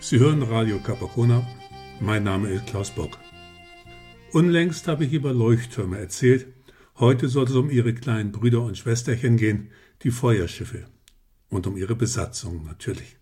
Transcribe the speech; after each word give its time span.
Sie 0.00 0.20
hören 0.20 0.42
Radio 0.42 0.78
Capacona. 0.78 1.44
Mein 1.98 2.22
Name 2.22 2.50
ist 2.50 2.66
Klaus 2.66 2.92
Bock. 2.92 3.18
Unlängst 4.30 4.86
habe 4.86 5.04
ich 5.04 5.12
über 5.12 5.32
Leuchttürme 5.32 5.98
erzählt. 5.98 6.46
Heute 6.98 7.28
soll 7.28 7.46
es 7.46 7.54
um 7.56 7.70
ihre 7.70 7.92
kleinen 7.92 8.30
Brüder 8.30 8.62
und 8.62 8.78
Schwesterchen 8.78 9.36
gehen, 9.36 9.70
die 10.02 10.12
Feuerschiffe. 10.12 10.84
Und 11.48 11.66
um 11.66 11.76
ihre 11.76 11.96
Besatzung 11.96 12.64
natürlich. 12.64 13.16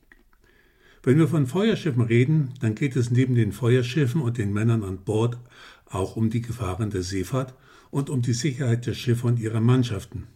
Wenn 1.02 1.18
wir 1.18 1.28
von 1.28 1.46
Feuerschiffen 1.46 2.02
reden, 2.02 2.52
dann 2.60 2.74
geht 2.74 2.96
es 2.96 3.10
neben 3.10 3.34
den 3.34 3.52
Feuerschiffen 3.52 4.20
und 4.20 4.36
den 4.36 4.52
Männern 4.52 4.82
an 4.82 5.04
Bord 5.04 5.38
auch 5.86 6.16
um 6.16 6.28
die 6.28 6.42
Gefahren 6.42 6.90
der 6.90 7.02
Seefahrt 7.02 7.54
und 7.90 8.10
um 8.10 8.20
die 8.20 8.34
Sicherheit 8.34 8.84
der 8.84 8.94
Schiffe 8.94 9.26
und 9.26 9.38
ihrer 9.38 9.60
Mannschaften. 9.60 10.26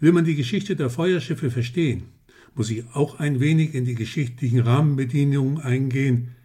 Will 0.00 0.12
man 0.12 0.24
die 0.24 0.34
Geschichte 0.34 0.76
der 0.76 0.90
Feuerschiffe 0.90 1.50
verstehen, 1.50 2.04
muss 2.54 2.70
ich 2.70 2.84
auch 2.92 3.18
ein 3.18 3.40
wenig 3.40 3.74
in 3.74 3.84
die 3.84 3.94
geschichtlichen 3.94 4.60
Rahmenbedingungen 4.60 5.60
eingehen, 5.60 6.36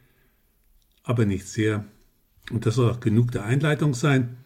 aber 1.04 1.26
nicht 1.26 1.48
sehr. 1.48 1.86
Und 2.52 2.66
das 2.66 2.76
soll 2.76 2.90
auch 2.90 3.00
genug 3.00 3.32
der 3.32 3.46
Einleitung 3.46 3.94
sein. 3.94 4.38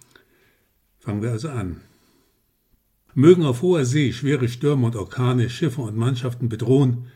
Fangen 0.99 1.21
wir 1.21 1.31
also 1.31 1.49
an. 1.49 1.81
Mögen 3.13 3.43
auf 3.43 3.61
hoher 3.61 3.85
See 3.85 4.11
schwere 4.11 4.47
Stürme 4.47 4.87
und 4.87 4.95
Orkane 4.95 5.49
Schiffe 5.49 5.81
und 5.81 5.95
Mannschaften 5.95 6.49
bedrohen, 6.49 7.07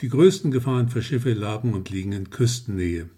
die 0.00 0.08
größten 0.08 0.50
Gefahren 0.50 0.88
für 0.88 1.02
Schiffe 1.02 1.32
lagen 1.32 1.74
und 1.74 1.90
liegen 1.90 2.12
in 2.12 2.30
Küstennähe. 2.30 3.08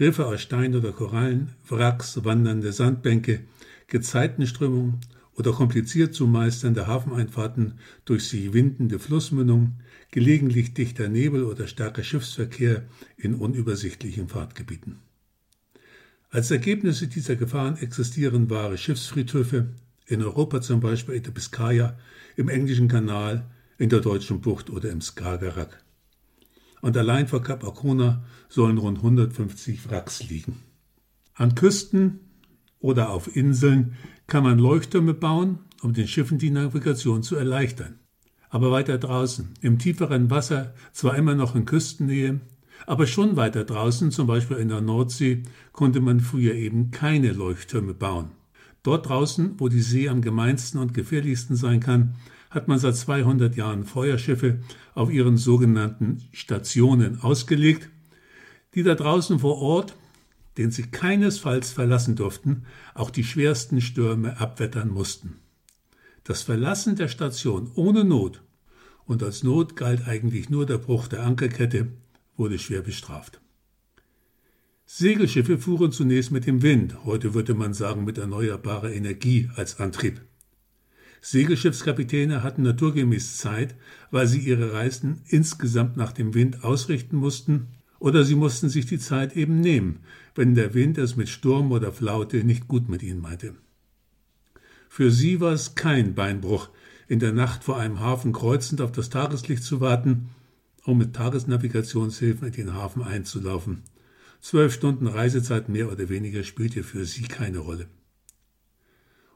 Riffe 0.00 0.26
aus 0.26 0.40
Stein 0.40 0.74
oder 0.74 0.92
Korallen, 0.92 1.50
Wracks, 1.68 2.24
wandernde 2.24 2.72
Sandbänke, 2.72 3.40
Gezeitenströmungen 3.88 5.00
oder 5.34 5.52
kompliziert 5.52 6.14
zu 6.14 6.26
meisternde 6.26 6.86
Hafeneinfahrten 6.86 7.74
durch 8.04 8.28
sich 8.28 8.52
windende 8.52 8.98
Flussmündungen, 8.98 9.80
gelegentlich 10.10 10.74
dichter 10.74 11.08
Nebel 11.08 11.44
oder 11.44 11.66
starker 11.66 12.02
Schiffsverkehr 12.02 12.84
in 13.16 13.34
unübersichtlichen 13.34 14.28
Fahrtgebieten. 14.28 14.98
Als 16.30 16.50
Ergebnisse 16.50 17.08
dieser 17.08 17.36
Gefahren 17.36 17.76
existieren 17.76 18.50
wahre 18.50 18.78
Schiffsfriedhöfe, 18.78 19.68
in 20.06 20.22
Europa 20.22 20.60
zum 20.60 20.80
Beispiel 20.80 21.14
in 21.14 21.22
der 21.22 21.30
Biskaya, 21.30 21.98
im 22.36 22.48
englischen 22.48 22.88
Kanal, 22.88 23.50
in 23.78 23.88
der 23.88 24.00
deutschen 24.00 24.40
Bucht 24.40 24.70
oder 24.70 24.90
im 24.90 25.00
Skagerrak. 25.00 25.82
Und 26.80 26.96
allein 26.96 27.28
vor 27.28 27.42
Kap 27.42 27.64
Arkona 27.64 28.24
sollen 28.48 28.78
rund 28.78 28.98
150 28.98 29.88
Wracks 29.88 30.28
liegen. 30.28 30.58
An 31.34 31.54
Küsten 31.54 32.20
oder 32.80 33.10
auf 33.10 33.34
Inseln 33.36 33.94
kann 34.26 34.44
man 34.44 34.58
Leuchttürme 34.58 35.14
bauen, 35.14 35.58
um 35.82 35.92
den 35.92 36.08
Schiffen 36.08 36.38
die 36.38 36.50
Navigation 36.50 37.22
zu 37.22 37.36
erleichtern. 37.36 37.98
Aber 38.50 38.70
weiter 38.70 38.98
draußen, 38.98 39.54
im 39.60 39.78
tieferen 39.78 40.30
Wasser, 40.30 40.74
zwar 40.92 41.16
immer 41.16 41.34
noch 41.34 41.54
in 41.56 41.64
Küstennähe, 41.64 42.40
aber 42.86 43.06
schon 43.06 43.36
weiter 43.36 43.64
draußen, 43.64 44.10
zum 44.10 44.26
Beispiel 44.26 44.56
in 44.58 44.68
der 44.68 44.80
Nordsee, 44.80 45.42
konnte 45.72 46.00
man 46.00 46.20
früher 46.20 46.54
eben 46.54 46.90
keine 46.90 47.32
Leuchttürme 47.32 47.94
bauen. 47.94 48.30
Dort 48.82 49.08
draußen, 49.08 49.54
wo 49.58 49.68
die 49.68 49.80
See 49.80 50.08
am 50.08 50.22
gemeinsten 50.22 50.78
und 50.78 50.92
gefährlichsten 50.92 51.56
sein 51.56 51.80
kann, 51.80 52.16
hat 52.50 52.68
man 52.68 52.78
seit 52.78 52.96
200 52.96 53.56
Jahren 53.56 53.84
Feuerschiffe 53.84 54.58
auf 54.94 55.10
ihren 55.10 55.36
sogenannten 55.36 56.22
Stationen 56.32 57.20
ausgelegt, 57.22 57.88
die 58.74 58.82
da 58.82 58.94
draußen 58.94 59.38
vor 59.38 59.58
Ort 59.58 59.94
den 60.58 60.70
sie 60.70 60.84
keinesfalls 60.84 61.72
verlassen 61.72 62.16
durften, 62.16 62.64
auch 62.94 63.10
die 63.10 63.24
schwersten 63.24 63.80
Stürme 63.80 64.38
abwettern 64.38 64.90
mussten. 64.90 65.38
Das 66.24 66.42
Verlassen 66.42 66.96
der 66.96 67.08
Station 67.08 67.70
ohne 67.74 68.04
Not, 68.04 68.42
und 69.04 69.22
als 69.22 69.42
Not 69.42 69.76
galt 69.76 70.06
eigentlich 70.06 70.50
nur 70.50 70.66
der 70.66 70.78
Bruch 70.78 71.08
der 71.08 71.24
Ankerkette, 71.24 71.88
wurde 72.36 72.58
schwer 72.58 72.82
bestraft. 72.82 73.40
Segelschiffe 74.84 75.58
fuhren 75.58 75.90
zunächst 75.90 76.30
mit 76.30 76.46
dem 76.46 76.62
Wind, 76.62 77.04
heute 77.04 77.34
würde 77.34 77.54
man 77.54 77.72
sagen 77.72 78.04
mit 78.04 78.18
erneuerbarer 78.18 78.92
Energie 78.92 79.48
als 79.56 79.80
Antrieb. 79.80 80.20
Segelschiffskapitäne 81.22 82.42
hatten 82.42 82.62
naturgemäß 82.62 83.38
Zeit, 83.38 83.74
weil 84.10 84.26
sie 84.26 84.40
ihre 84.40 84.72
Reisen 84.72 85.22
insgesamt 85.28 85.96
nach 85.96 86.12
dem 86.12 86.34
Wind 86.34 86.64
ausrichten 86.64 87.16
mussten 87.16 87.68
oder 88.02 88.24
sie 88.24 88.34
mussten 88.34 88.68
sich 88.68 88.84
die 88.84 88.98
Zeit 88.98 89.36
eben 89.36 89.60
nehmen, 89.60 90.00
wenn 90.34 90.56
der 90.56 90.74
Wind 90.74 90.98
es 90.98 91.14
mit 91.14 91.28
Sturm 91.28 91.70
oder 91.70 91.92
Flaute 91.92 92.42
nicht 92.42 92.66
gut 92.66 92.88
mit 92.88 93.00
ihnen 93.00 93.20
meinte. 93.20 93.54
Für 94.88 95.12
sie 95.12 95.40
war 95.40 95.52
es 95.52 95.76
kein 95.76 96.16
Beinbruch, 96.16 96.70
in 97.06 97.20
der 97.20 97.32
Nacht 97.32 97.62
vor 97.62 97.78
einem 97.78 98.00
Hafen 98.00 98.32
kreuzend 98.32 98.80
auf 98.80 98.90
das 98.90 99.08
Tageslicht 99.08 99.62
zu 99.62 99.80
warten, 99.80 100.30
um 100.84 100.98
mit 100.98 101.14
Tagesnavigationshilfen 101.14 102.48
in 102.48 102.52
den 102.52 102.74
Hafen 102.74 103.04
einzulaufen. 103.04 103.82
Zwölf 104.40 104.74
Stunden 104.74 105.06
Reisezeit 105.06 105.68
mehr 105.68 105.92
oder 105.92 106.08
weniger 106.08 106.42
spielte 106.42 106.82
für 106.82 107.04
sie 107.04 107.22
keine 107.22 107.58
Rolle. 107.58 107.86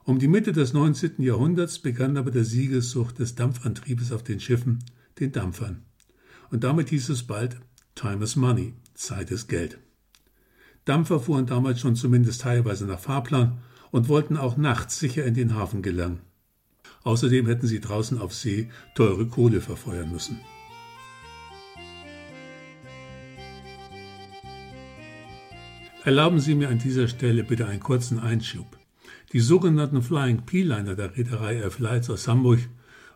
Um 0.03 0.19
die 0.19 0.27
Mitte 0.27 0.51
des 0.51 0.73
19. 0.73 1.21
Jahrhunderts 1.23 1.79
begann 1.79 2.17
aber 2.17 2.31
der 2.31 2.43
Siegessucht 2.43 3.19
des 3.19 3.35
Dampfantriebes 3.35 4.11
auf 4.11 4.23
den 4.23 4.41
Schiffen, 4.41 4.83
den 5.21 5.31
Dampfern. 5.31 5.83
Und 6.51 6.65
damit 6.65 6.89
hieß 6.89 7.07
es 7.07 7.23
bald 7.23 7.61
Time 7.97 8.23
is 8.23 8.35
Money, 8.35 8.75
Zeit 8.93 9.31
ist 9.31 9.47
Geld. 9.47 9.79
Dampfer 10.85 11.19
fuhren 11.19 11.47
damals 11.47 11.79
schon 11.79 11.95
zumindest 11.95 12.41
teilweise 12.41 12.85
nach 12.85 12.99
Fahrplan 12.99 13.57
und 13.89 14.07
wollten 14.07 14.37
auch 14.37 14.55
nachts 14.55 14.99
sicher 14.99 15.25
in 15.25 15.33
den 15.33 15.55
Hafen 15.55 15.81
gelangen. 15.81 16.19
Außerdem 17.03 17.47
hätten 17.47 17.65
sie 17.65 17.79
draußen 17.79 18.19
auf 18.21 18.35
See 18.35 18.69
teure 18.93 19.25
Kohle 19.25 19.61
verfeuern 19.61 20.11
müssen. 20.11 20.39
Erlauben 26.03 26.39
Sie 26.39 26.53
mir 26.53 26.69
an 26.69 26.77
dieser 26.77 27.07
Stelle 27.07 27.43
bitte 27.43 27.65
einen 27.65 27.79
kurzen 27.79 28.19
Einschub. 28.19 28.77
Die 29.33 29.39
sogenannten 29.39 30.03
Flying 30.03 30.45
P-Liner 30.45 30.93
der 30.93 31.17
Reederei 31.17 31.61
F. 31.61 31.79
Lights 31.79 32.11
aus 32.11 32.27
Hamburg 32.27 32.59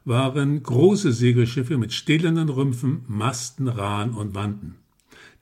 waren 0.03 0.63
große 0.63 1.11
Segelschiffe 1.11 1.77
mit 1.77 1.93
stählernen 1.93 2.49
Rümpfen, 2.49 3.03
Masten, 3.07 3.67
Rahen 3.67 4.13
und 4.13 4.33
Wanden. 4.33 4.75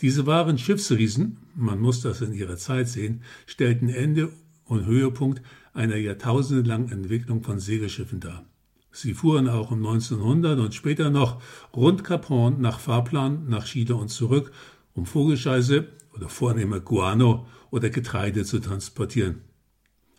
Diese 0.01 0.25
wahren 0.25 0.57
Schiffsriesen, 0.57 1.37
man 1.55 1.79
muss 1.79 2.01
das 2.01 2.21
in 2.21 2.33
ihrer 2.33 2.57
Zeit 2.57 2.87
sehen, 2.87 3.21
stellten 3.45 3.89
Ende 3.89 4.31
und 4.65 4.85
Höhepunkt 4.85 5.41
einer 5.73 5.97
jahrtausendelangen 5.97 6.91
Entwicklung 6.91 7.43
von 7.43 7.59
Segelschiffen 7.59 8.19
dar. 8.19 8.45
Sie 8.91 9.13
fuhren 9.13 9.47
auch 9.47 9.71
um 9.71 9.85
1900 9.85 10.59
und 10.59 10.73
später 10.73 11.09
noch 11.09 11.41
rund 11.75 12.03
Cap 12.03 12.29
Horn 12.29 12.59
nach 12.59 12.79
Fahrplan, 12.79 13.47
nach 13.47 13.65
Chile 13.65 13.95
und 13.95 14.09
zurück, 14.09 14.51
um 14.93 15.05
Vogelscheiße 15.05 15.87
oder 16.15 16.29
vornehmer 16.29 16.79
Guano 16.79 17.45
oder 17.71 17.89
Getreide 17.89 18.43
zu 18.45 18.59
transportieren. 18.59 19.41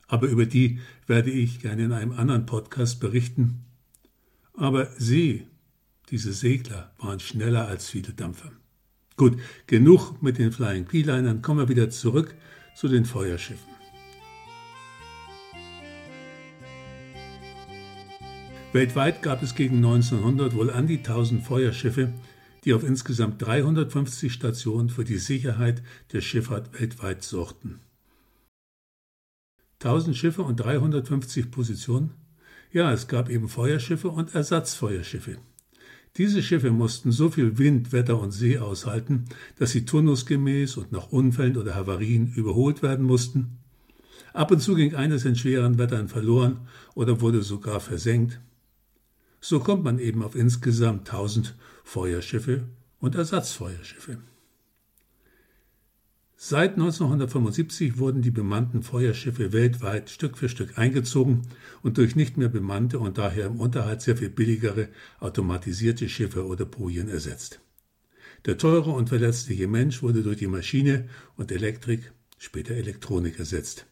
Aber 0.08 0.28
über 0.28 0.46
die 0.46 0.78
werde 1.06 1.30
ich 1.30 1.60
gerne 1.60 1.84
in 1.84 1.92
einem 1.92 2.12
anderen 2.12 2.46
Podcast 2.46 3.00
berichten, 3.00 3.64
aber 4.54 4.88
sie, 4.98 5.46
diese 6.10 6.32
Segler, 6.32 6.92
waren 6.98 7.20
schneller 7.20 7.68
als 7.68 7.88
viele 7.88 8.12
Dampfer. 8.12 8.52
Gut, 9.16 9.38
genug 9.66 10.22
mit 10.22 10.38
den 10.38 10.52
Flying 10.52 10.86
P-Linern, 10.86 11.42
kommen 11.42 11.60
wir 11.60 11.68
wieder 11.68 11.90
zurück 11.90 12.34
zu 12.74 12.88
den 12.88 13.04
Feuerschiffen. 13.04 13.70
Weltweit 18.72 19.22
gab 19.22 19.42
es 19.42 19.56
gegen 19.56 19.76
1900 19.76 20.54
wohl 20.54 20.70
an 20.70 20.86
die 20.86 20.98
1000 20.98 21.44
Feuerschiffe, 21.44 22.12
die 22.64 22.72
auf 22.72 22.84
insgesamt 22.84 23.42
350 23.42 24.32
Stationen 24.32 24.90
für 24.90 25.04
die 25.04 25.18
Sicherheit 25.18 25.82
der 26.12 26.20
Schifffahrt 26.20 26.78
weltweit 26.78 27.24
sorgten. 27.24 27.80
1000 29.80 30.16
Schiffe 30.16 30.42
und 30.42 30.60
350 30.60 31.50
Positionen 31.50 32.14
ja, 32.72 32.92
es 32.92 33.08
gab 33.08 33.28
eben 33.28 33.48
Feuerschiffe 33.48 34.08
und 34.08 34.34
Ersatzfeuerschiffe. 34.34 35.38
Diese 36.16 36.42
Schiffe 36.42 36.70
mussten 36.70 37.12
so 37.12 37.30
viel 37.30 37.58
Wind, 37.58 37.92
Wetter 37.92 38.20
und 38.20 38.32
See 38.32 38.58
aushalten, 38.58 39.26
dass 39.58 39.70
sie 39.70 39.84
turnusgemäß 39.84 40.76
und 40.76 40.92
nach 40.92 41.12
Unfällen 41.12 41.56
oder 41.56 41.74
Havarien 41.74 42.32
überholt 42.32 42.82
werden 42.82 43.06
mussten. 43.06 43.58
Ab 44.32 44.50
und 44.50 44.60
zu 44.60 44.74
ging 44.74 44.94
eines 44.94 45.24
in 45.24 45.36
schweren 45.36 45.78
Wettern 45.78 46.08
verloren 46.08 46.68
oder 46.94 47.20
wurde 47.20 47.42
sogar 47.42 47.80
versenkt. 47.80 48.40
So 49.40 49.60
kommt 49.60 49.84
man 49.84 49.98
eben 49.98 50.22
auf 50.22 50.34
insgesamt 50.34 51.08
1000 51.08 51.56
Feuerschiffe 51.84 52.64
und 52.98 53.14
Ersatzfeuerschiffe. 53.14 54.18
Seit 56.42 56.72
1975 56.72 57.98
wurden 57.98 58.22
die 58.22 58.30
bemannten 58.30 58.82
Feuerschiffe 58.82 59.52
weltweit 59.52 60.08
Stück 60.08 60.38
für 60.38 60.48
Stück 60.48 60.78
eingezogen 60.78 61.42
und 61.82 61.98
durch 61.98 62.16
nicht 62.16 62.38
mehr 62.38 62.48
bemannte 62.48 62.98
und 62.98 63.18
daher 63.18 63.44
im 63.44 63.60
Unterhalt 63.60 64.00
sehr 64.00 64.16
viel 64.16 64.30
billigere 64.30 64.88
automatisierte 65.18 66.08
Schiffe 66.08 66.46
oder 66.46 66.64
Bojen 66.64 67.10
ersetzt. 67.10 67.60
Der 68.46 68.56
teure 68.56 68.92
und 68.92 69.10
verletzliche 69.10 69.68
Mensch 69.68 70.02
wurde 70.02 70.22
durch 70.22 70.38
die 70.38 70.46
Maschine 70.46 71.10
und 71.36 71.52
Elektrik, 71.52 72.10
später 72.38 72.72
Elektronik 72.72 73.38
ersetzt. 73.38 73.84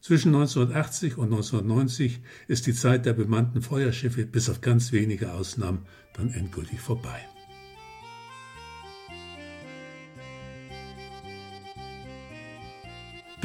Zwischen 0.00 0.36
1980 0.36 1.18
und 1.18 1.32
1990 1.32 2.20
ist 2.46 2.68
die 2.68 2.74
Zeit 2.74 3.04
der 3.04 3.14
bemannten 3.14 3.62
Feuerschiffe 3.62 4.26
bis 4.26 4.48
auf 4.48 4.60
ganz 4.60 4.92
wenige 4.92 5.32
Ausnahmen 5.32 5.86
dann 6.14 6.30
endgültig 6.30 6.80
vorbei. 6.80 7.18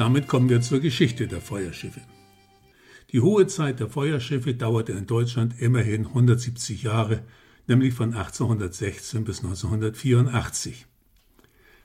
Damit 0.04 0.28
kommen 0.28 0.50
wir 0.50 0.60
zur 0.60 0.80
Geschichte 0.80 1.26
der 1.26 1.40
Feuerschiffe. 1.40 2.02
Die 3.10 3.22
hohe 3.22 3.46
Zeit 3.46 3.80
der 3.80 3.88
Feuerschiffe 3.88 4.52
dauerte 4.52 4.92
in 4.92 5.06
Deutschland 5.06 5.58
immerhin 5.62 6.04
170 6.04 6.82
Jahre, 6.82 7.22
nämlich 7.66 7.94
von 7.94 8.12
1816 8.12 9.24
bis 9.24 9.38
1984. 9.42 10.84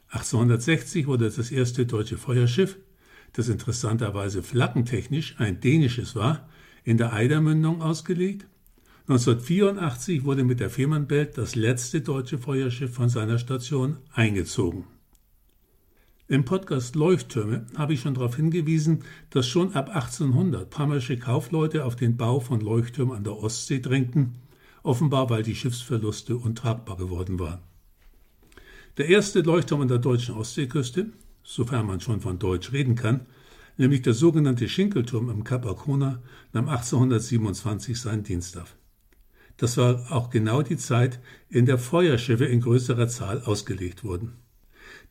1860 0.09 1.07
wurde 1.07 1.31
das 1.31 1.49
erste 1.49 1.85
deutsche 1.85 2.17
Feuerschiff, 2.17 2.77
das 3.31 3.47
interessanterweise 3.47 4.43
flaggentechnisch 4.43 5.35
ein 5.37 5.61
dänisches 5.61 6.13
war, 6.13 6.49
in 6.83 6.97
der 6.97 7.13
Eidermündung 7.13 7.81
ausgelegt. 7.81 8.47
1984 9.07 10.25
wurde 10.25 10.43
mit 10.43 10.59
der 10.59 10.69
Fehmarnbelt 10.69 11.37
das 11.37 11.55
letzte 11.55 12.01
deutsche 12.01 12.37
Feuerschiff 12.37 12.93
von 12.93 13.07
seiner 13.07 13.39
Station 13.39 13.95
eingezogen. 14.11 14.98
Im 16.31 16.45
Podcast 16.45 16.95
Leuchttürme 16.95 17.65
habe 17.75 17.93
ich 17.93 18.01
schon 18.01 18.13
darauf 18.13 18.35
hingewiesen, 18.35 19.03
dass 19.31 19.47
schon 19.47 19.73
ab 19.73 19.89
1800 19.89 20.69
pammersche 20.69 21.17
Kaufleute 21.17 21.85
auf 21.85 21.95
den 21.95 22.17
Bau 22.17 22.39
von 22.39 22.61
Leuchttürmen 22.61 23.17
an 23.17 23.23
der 23.23 23.35
Ostsee 23.35 23.79
drängten, 23.79 24.35
offenbar 24.83 25.31
weil 25.31 25.41
die 25.41 25.55
Schiffsverluste 25.55 26.37
untragbar 26.37 26.97
geworden 26.97 27.39
waren. 27.39 27.61
Der 28.97 29.09
erste 29.09 29.41
Leuchtturm 29.41 29.81
an 29.81 29.87
der 29.87 29.97
deutschen 29.97 30.35
Ostseeküste, 30.35 31.07
sofern 31.41 31.87
man 31.87 31.99
schon 31.99 32.21
von 32.21 32.37
Deutsch 32.37 32.73
reden 32.73 32.93
kann, 32.93 33.25
nämlich 33.77 34.03
der 34.03 34.13
sogenannte 34.13 34.69
Schinkelturm 34.69 35.31
im 35.31 35.43
Kap 35.43 35.65
Arkona, 35.65 36.21
nahm 36.53 36.69
1827 36.69 37.99
seinen 37.99 38.21
Dienst 38.21 38.55
auf. 38.55 38.75
Das 39.57 39.77
war 39.77 40.11
auch 40.11 40.29
genau 40.29 40.61
die 40.61 40.77
Zeit, 40.77 41.21
in 41.49 41.65
der 41.65 41.79
Feuerschiffe 41.79 42.45
in 42.45 42.61
größerer 42.61 43.07
Zahl 43.07 43.41
ausgelegt 43.41 44.03
wurden. 44.03 44.33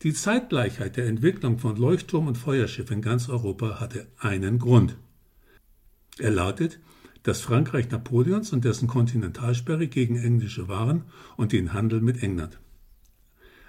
Die 0.03 0.13
Zeitgleichheit 0.13 0.97
der 0.97 1.07
Entwicklung 1.07 1.59
von 1.59 1.77
Leuchtturm 1.77 2.29
und 2.29 2.39
Feuerschiff 2.39 2.93
in 2.93 3.03
ganz 3.03 3.29
Europa 3.29 3.81
hatte 3.81 4.07
einen 4.19 4.61
Grund. 4.61 4.97
Er 6.19 6.31
lautet, 6.31 6.79
dass 7.25 7.41
Frankreich 7.41 7.91
Napoleons 7.91 8.53
und 8.53 8.65
dessen 8.65 8.87
Kontinentalsperre 8.87 9.89
gegen 9.89 10.17
englische 10.17 10.69
Waren 10.69 11.03
und 11.37 11.51
den 11.51 11.73
Handel 11.73 12.01
mit 12.01 12.23
England. 12.23 12.61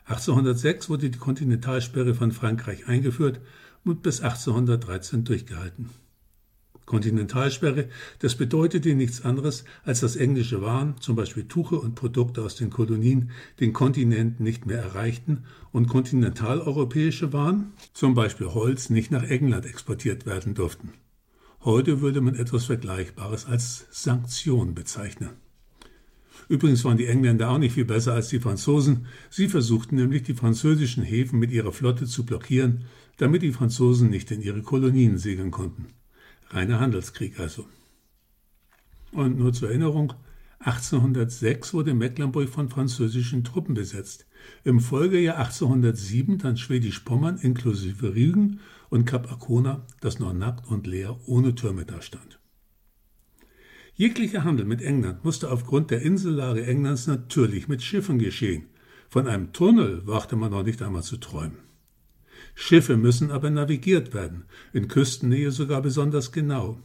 1806 0.06 0.90
wurde 0.90 1.10
die 1.10 1.18
Kontinentalsperre 1.18 2.14
von 2.14 2.32
Frankreich 2.32 2.88
eingeführt 2.88 3.42
und 3.84 4.04
bis 4.04 4.22
1813 4.22 5.24
durchgehalten. 5.24 5.90
Kontinentalsperre, 6.90 7.88
das 8.18 8.34
bedeutete 8.34 8.96
nichts 8.96 9.24
anderes, 9.24 9.64
als 9.86 10.00
dass 10.00 10.16
englische 10.16 10.64
Waren, 10.64 10.96
zum 11.00 11.16
Beispiel 11.16 11.44
Tuche 11.44 11.80
und 11.80 11.94
Produkte 11.94 12.42
aus 12.42 12.56
den 12.56 12.72
Kolonien, 12.72 13.30
den 13.60 13.74
Kontinent 13.74 14.40
nicht 14.40 14.66
mehr 14.66 14.80
erreichten 14.80 15.44
und 15.72 15.88
kontinentaleuropäische 15.88 17.32
Waren, 17.32 17.74
zum 17.94 18.16
Beispiel 18.16 18.48
Holz, 18.48 18.90
nicht 18.90 19.12
nach 19.12 19.22
England 19.22 19.68
exportiert 19.68 20.26
werden 20.26 20.56
durften. 20.56 20.94
Heute 21.64 22.02
würde 22.02 22.22
man 22.22 22.34
etwas 22.34 22.66
Vergleichbares 22.66 23.46
als 23.46 23.86
Sanktion 23.92 24.74
bezeichnen. 24.74 25.34
Übrigens 26.48 26.84
waren 26.86 26.98
die 26.98 27.06
Engländer 27.06 27.52
auch 27.52 27.60
nicht 27.60 27.74
viel 27.74 27.86
besser 27.86 28.14
als 28.14 28.30
die 28.30 28.40
Franzosen. 28.40 29.06
Sie 29.30 29.48
versuchten 29.48 29.96
nämlich, 29.96 30.24
die 30.24 30.34
französischen 30.34 31.04
Häfen 31.04 31.38
mit 31.38 31.52
ihrer 31.52 31.72
Flotte 31.72 32.08
zu 32.08 32.26
blockieren, 32.26 32.86
damit 33.18 33.44
die 33.44 33.54
Franzosen 33.54 34.10
nicht 34.10 34.32
in 34.32 34.42
ihre 34.42 34.64
Kolonien 34.64 35.20
segeln 35.20 35.52
konnten. 35.52 35.99
Reiner 36.52 36.80
Handelskrieg 36.80 37.40
also. 37.40 37.66
Und 39.12 39.38
nur 39.38 39.54
zur 39.54 39.70
Erinnerung, 39.70 40.14
1806 40.60 41.74
wurde 41.74 41.94
Mecklenburg 41.94 42.50
von 42.50 42.70
französischen 42.70 43.44
Truppen 43.44 43.76
besetzt. 43.76 44.26
Im 44.64 44.80
Folgejahr 44.80 45.38
1807 45.38 46.38
dann 46.38 46.58
Schwedisch-Pommern 46.58 47.38
inklusive 47.38 48.14
Rügen 48.14 48.60
und 48.90 49.06
Kap 49.06 49.32
Arkona, 49.32 49.86
das 50.02 50.20
noch 50.20 50.34
nackt 50.34 50.68
und 50.68 50.86
leer 50.86 51.18
ohne 51.28 51.56
Türme 51.56 51.86
dastand. 51.86 52.40
Jeglicher 53.94 54.44
Handel 54.44 54.66
mit 54.66 54.82
England 54.82 55.24
musste 55.24 55.52
aufgrund 55.52 55.92
der 55.92 56.02
Insellage 56.02 56.66
Englands 56.66 57.08
natürlich 57.08 57.68
mit 57.68 57.82
Schiffen 57.82 58.20
geschehen. 58.20 58.66
Von 59.10 59.28
einem 59.28 59.54
Tunnel 59.54 60.06
wagte 60.08 60.36
man 60.36 60.52
noch 60.52 60.64
nicht 60.64 60.82
einmal 60.82 61.04
zu 61.04 61.18
träumen. 61.18 61.69
Schiffe 62.62 62.98
müssen 62.98 63.32
aber 63.32 63.50
navigiert 63.50 64.14
werden, 64.14 64.44
in 64.74 64.90
Küstennähe 64.90 65.50
sogar 65.50 65.82
besonders 65.82 66.34
genau. 66.34 66.78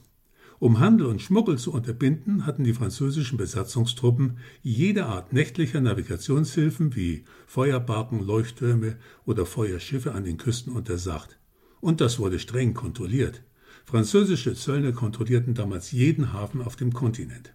Um 0.60 0.78
Handel 0.78 1.08
und 1.08 1.20
Schmuggel 1.20 1.58
zu 1.58 1.72
unterbinden, 1.72 2.46
hatten 2.46 2.62
die 2.62 2.74
französischen 2.74 3.36
Besatzungstruppen 3.38 4.38
jede 4.62 5.06
Art 5.06 5.32
nächtlicher 5.32 5.80
Navigationshilfen 5.80 6.94
wie 6.94 7.24
Feuerbarken, 7.48 8.24
Leuchttürme 8.24 8.96
oder 9.26 9.46
Feuerschiffe 9.46 10.12
an 10.12 10.22
den 10.22 10.38
Küsten 10.38 10.72
untersagt. 10.72 11.40
Und 11.80 12.00
das 12.00 12.20
wurde 12.20 12.38
streng 12.38 12.72
kontrolliert. 12.72 13.42
Französische 13.84 14.54
Zöllner 14.54 14.92
kontrollierten 14.92 15.54
damals 15.54 15.90
jeden 15.90 16.32
Hafen 16.32 16.62
auf 16.62 16.76
dem 16.76 16.92
Kontinent. 16.92 17.52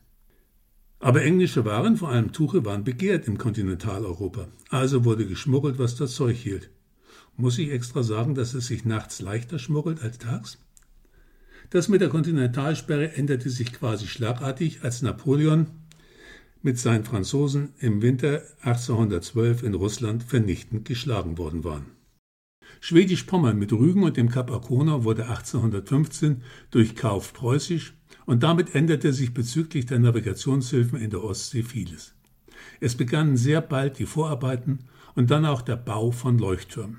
Aber 1.00 1.24
englische 1.24 1.64
Waren, 1.64 1.96
vor 1.96 2.10
allem 2.10 2.34
Tuche, 2.34 2.66
waren 2.66 2.84
begehrt 2.84 3.30
in 3.30 3.38
Kontinentaleuropa. 3.38 4.50
Also 4.70 5.06
wurde 5.06 5.26
geschmuggelt, 5.26 5.80
was 5.80 5.96
das 5.96 6.14
Zeug 6.16 6.36
hielt. 6.36 6.70
Muss 7.40 7.58
ich 7.58 7.72
extra 7.72 8.04
sagen, 8.04 8.36
dass 8.36 8.54
es 8.54 8.68
sich 8.68 8.84
nachts 8.84 9.22
leichter 9.22 9.60
schmuggelt 9.60 10.04
als 10.04 10.18
tags? 10.18 10.58
Das 11.70 11.88
mit 11.88 12.02
der 12.02 12.10
Kontinentalsperre 12.10 13.14
änderte 13.14 13.50
sich 13.50 13.72
quasi 13.72 14.08
schlagartig, 14.08 14.84
als 14.84 15.02
Napoleon 15.02 15.68
mit 16.64 16.78
seinen 16.78 17.06
Franzosen 17.06 17.70
im 17.80 18.02
Winter 18.02 18.42
1812 18.64 19.64
in 19.64 19.74
Russland 19.74 20.22
vernichtend 20.22 20.84
geschlagen 20.84 21.38
worden 21.38 21.64
waren. 21.64 21.86
Schwedisch-Pommern 22.82 23.58
mit 23.58 23.72
Rügen 23.72 24.04
und 24.04 24.18
dem 24.18 24.28
Kap 24.28 24.52
Arkona 24.52 25.06
wurde 25.06 25.30
1815 25.30 26.44
durch 26.72 26.98
Kauf 26.98 27.32
preußisch 27.32 27.94
und 28.26 28.44
damit 28.44 28.76
änderte 28.76 29.14
sich 29.14 29.34
bezüglich 29.34 29.86
der 29.86 30.00
Navigationshilfen 30.00 31.00
in 31.00 31.10
der 31.10 31.24
Ostsee 31.24 31.64
vieles. 31.64 32.16
Es 32.82 32.96
begannen 32.96 33.38
sehr 33.38 33.62
bald 33.62 33.98
die 33.98 34.06
Vorarbeiten 34.06 34.80
und 35.16 35.32
dann 35.32 35.46
auch 35.46 35.62
der 35.62 35.78
Bau 35.78 36.12
von 36.12 36.38
Leuchttürmen. 36.38 36.98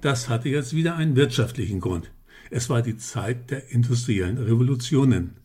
Das 0.00 0.28
hatte 0.28 0.48
jetzt 0.48 0.74
wieder 0.74 0.96
einen 0.96 1.16
wirtschaftlichen 1.16 1.80
Grund. 1.80 2.10
Es 2.50 2.68
war 2.68 2.82
die 2.82 2.96
Zeit 2.96 3.50
der 3.50 3.70
industriellen 3.70 4.38
Revolutionen. 4.38 5.36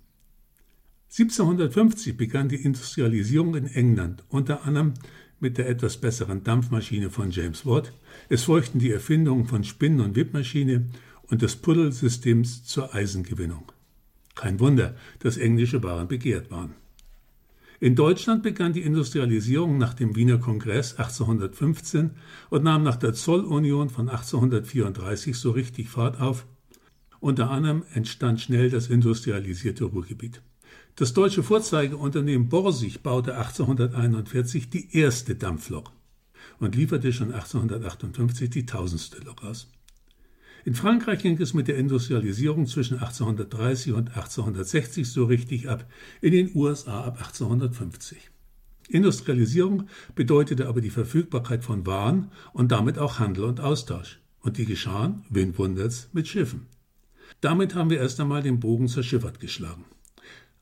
1750 1.09 2.15
begann 2.15 2.49
die 2.49 2.63
Industrialisierung 2.63 3.55
in 3.55 3.67
England, 3.67 4.23
unter 4.29 4.63
anderem 4.63 4.93
mit 5.39 5.57
der 5.57 5.67
etwas 5.67 5.97
besseren 5.97 6.43
Dampfmaschine 6.43 7.09
von 7.09 7.31
James 7.31 7.65
Watt. 7.65 7.91
Es 8.29 8.43
folgten 8.43 8.79
die 8.79 8.91
Erfindungen 8.91 9.45
von 9.45 9.63
Spinnen- 9.63 10.01
und 10.01 10.15
Wippmaschine 10.15 10.89
und 11.23 11.41
des 11.41 11.55
Puddelsystems 11.55 12.63
zur 12.63 12.93
Eisengewinnung. 12.93 13.71
Kein 14.35 14.59
Wunder, 14.59 14.95
dass 15.19 15.37
englische 15.37 15.83
Waren 15.83 16.07
begehrt 16.07 16.51
waren. 16.51 16.75
In 17.81 17.95
Deutschland 17.95 18.43
begann 18.43 18.73
die 18.73 18.83
Industrialisierung 18.83 19.79
nach 19.79 19.95
dem 19.95 20.15
Wiener 20.15 20.37
Kongress 20.37 20.97
1815 20.99 22.11
und 22.51 22.63
nahm 22.63 22.83
nach 22.83 22.95
der 22.95 23.15
Zollunion 23.15 23.89
von 23.89 24.07
1834 24.07 25.35
so 25.35 25.49
richtig 25.49 25.89
Fahrt 25.89 26.21
auf. 26.21 26.45
Unter 27.19 27.49
anderem 27.49 27.83
entstand 27.95 28.39
schnell 28.39 28.69
das 28.69 28.89
industrialisierte 28.89 29.85
Ruhrgebiet. 29.85 30.43
Das 30.95 31.13
deutsche 31.13 31.41
Vorzeigeunternehmen 31.41 32.49
Borsig 32.49 33.01
baute 33.01 33.35
1841 33.35 34.69
die 34.69 34.95
erste 34.95 35.33
Dampflok 35.33 35.91
und 36.59 36.75
lieferte 36.75 37.11
schon 37.11 37.33
1858 37.33 38.51
die 38.51 38.67
tausendste 38.67 39.23
Lok 39.23 39.43
aus. 39.43 39.71
In 40.63 40.75
Frankreich 40.75 41.19
ging 41.23 41.41
es 41.41 41.53
mit 41.53 41.67
der 41.67 41.77
Industrialisierung 41.77 42.67
zwischen 42.67 42.99
1830 42.99 43.93
und 43.93 44.09
1860 44.09 45.09
so 45.09 45.25
richtig 45.25 45.69
ab, 45.69 45.89
in 46.21 46.31
den 46.31 46.51
USA 46.53 47.01
ab 47.01 47.17
1850. 47.17 48.29
Industrialisierung 48.89 49.87
bedeutete 50.15 50.67
aber 50.67 50.81
die 50.81 50.89
Verfügbarkeit 50.89 51.63
von 51.63 51.85
Waren 51.87 52.31
und 52.53 52.71
damit 52.71 52.99
auch 52.99 53.19
Handel 53.19 53.45
und 53.45 53.59
Austausch. 53.59 54.19
Und 54.41 54.57
die 54.57 54.65
geschahen, 54.65 55.23
wen 55.29 55.57
wundert's, 55.57 56.09
mit 56.13 56.27
Schiffen. 56.27 56.67
Damit 57.41 57.73
haben 57.73 57.89
wir 57.89 57.99
erst 57.99 58.19
einmal 58.19 58.43
den 58.43 58.59
Bogen 58.59 58.87
zur 58.87 59.03
Schifffahrt 59.03 59.39
geschlagen. 59.39 59.85